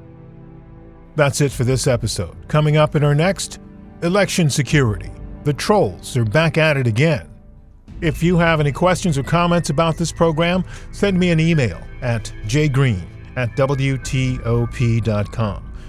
That's 1.15 1.41
it 1.41 1.51
for 1.51 1.63
this 1.63 1.87
episode. 1.87 2.35
Coming 2.47 2.77
up 2.77 2.95
in 2.95 3.03
our 3.03 3.15
next 3.15 3.59
election 4.03 4.49
security. 4.49 5.11
The 5.43 5.53
trolls 5.53 6.15
are 6.15 6.25
back 6.25 6.57
at 6.57 6.77
it 6.77 6.87
again. 6.87 7.27
If 8.01 8.21
you 8.21 8.37
have 8.37 8.59
any 8.59 8.71
questions 8.71 9.17
or 9.17 9.23
comments 9.23 9.71
about 9.71 9.97
this 9.97 10.11
program, 10.11 10.63
send 10.91 11.19
me 11.19 11.31
an 11.31 11.39
email 11.39 11.81
at 12.01 12.31
jgreen 12.45 13.03
at 13.35 13.55
WTOP.com. 13.55 14.43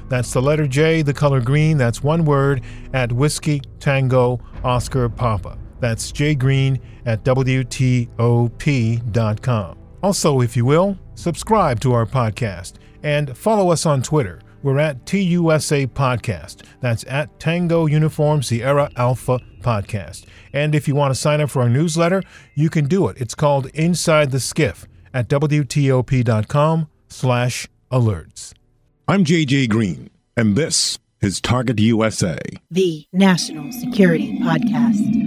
That's 0.09 0.33
the 0.33 0.41
letter 0.41 0.67
J, 0.67 1.03
the 1.03 1.13
color 1.13 1.43
green, 1.43 1.77
that's 1.77 2.03
one 2.03 2.25
word, 2.25 2.63
at 2.95 3.13
Whiskey 3.13 3.61
Tango 3.79 4.41
Oscar 4.65 5.11
Papa. 5.11 5.59
That's 5.81 6.11
jgreen 6.11 6.81
at 7.05 7.25
WTOP.com. 7.25 8.09
Also, 10.03 10.41
if 10.41 10.57
you 10.57 10.65
will, 10.65 10.97
subscribe 11.15 11.81
to 11.81 11.93
our 11.93 12.07
podcast 12.07 12.75
and 13.03 13.37
follow 13.37 13.71
us 13.71 13.85
on 13.85 14.03
Twitter. 14.03 14.41
We're 14.63 14.79
at 14.79 15.05
TUSA 15.07 15.87
Podcast. 15.89 16.65
That's 16.81 17.05
at 17.09 17.39
Tango 17.39 17.87
Uniform 17.87 18.43
Sierra 18.43 18.91
Alpha 18.97 19.41
Podcast. 19.61 20.25
And 20.53 20.75
if 20.75 20.89
you 20.89 20.95
want 20.95 21.15
to 21.15 21.21
sign 21.21 21.41
up 21.41 21.51
for 21.51 21.63
our 21.63 21.69
newsletter, 21.69 22.23
you 22.55 22.69
can 22.71 22.87
do 22.87 23.09
it. 23.09 23.17
It's 23.21 23.35
called 23.35 23.67
Inside 23.75 24.31
the 24.31 24.41
Skiff 24.41 24.87
at 25.15 25.29
WTOP.com 25.29 26.89
slash 27.09 27.69
alerts. 27.91 28.53
I'm 29.07 29.25
JJ 29.25 29.69
Green, 29.71 30.11
and 30.37 30.57
this 30.57 30.99
is 31.21 31.41
Target 31.41 31.81
USA, 31.81 32.39
the 32.71 33.07
National 33.13 33.73
Security 33.73 34.39
Podcast. 34.39 35.18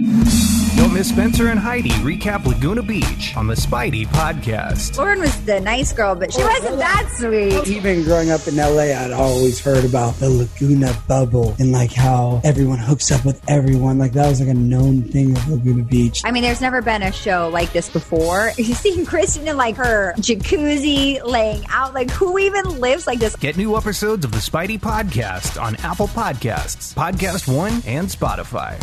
Don't 0.82 0.94
miss 0.94 1.10
Spencer 1.10 1.46
and 1.46 1.60
Heidi 1.60 1.90
recap 1.90 2.44
Laguna 2.44 2.82
Beach 2.82 3.36
on 3.36 3.46
the 3.46 3.54
Speidi 3.54 4.04
podcast. 4.04 4.98
Lauren 4.98 5.20
was 5.20 5.40
the 5.44 5.60
nice 5.60 5.92
girl, 5.92 6.16
but 6.16 6.32
she 6.32 6.42
wasn't 6.42 6.78
that 6.78 7.08
sweet. 7.12 7.68
Even 7.68 8.02
growing 8.02 8.32
up 8.32 8.48
in 8.48 8.56
LA, 8.56 8.92
I'd 8.92 9.12
always 9.12 9.60
heard 9.60 9.84
about 9.84 10.16
the 10.16 10.28
Laguna 10.28 10.92
bubble 11.06 11.54
and 11.60 11.70
like 11.70 11.92
how 11.92 12.40
everyone 12.42 12.78
hooks 12.78 13.12
up 13.12 13.24
with 13.24 13.40
everyone. 13.48 13.98
Like 13.98 14.10
that 14.14 14.28
was 14.28 14.40
like 14.40 14.48
a 14.48 14.54
known 14.54 15.04
thing 15.04 15.36
of 15.36 15.48
Laguna 15.48 15.84
Beach. 15.84 16.20
I 16.24 16.32
mean, 16.32 16.42
there's 16.42 16.60
never 16.60 16.82
been 16.82 17.04
a 17.04 17.12
show 17.12 17.48
like 17.52 17.72
this 17.72 17.88
before. 17.88 18.50
You 18.62 18.74
see 18.74 19.04
Kristen 19.04 19.46
in 19.46 19.56
like 19.56 19.76
her 19.76 20.14
jacuzzi 20.16 21.24
laying 21.24 21.64
out. 21.68 21.94
Like 21.94 22.10
who 22.10 22.38
even 22.38 22.80
lives 22.80 23.06
like 23.06 23.20
this? 23.20 23.36
Get 23.36 23.56
new 23.56 23.76
episodes 23.76 24.24
of 24.24 24.32
the 24.32 24.38
Speidi 24.38 24.80
podcast 24.80 25.62
on 25.62 25.76
Apple 25.76 26.08
Podcasts, 26.08 26.92
Podcast 26.92 27.54
One, 27.54 27.82
and 27.86 28.08
Spotify. 28.08 28.82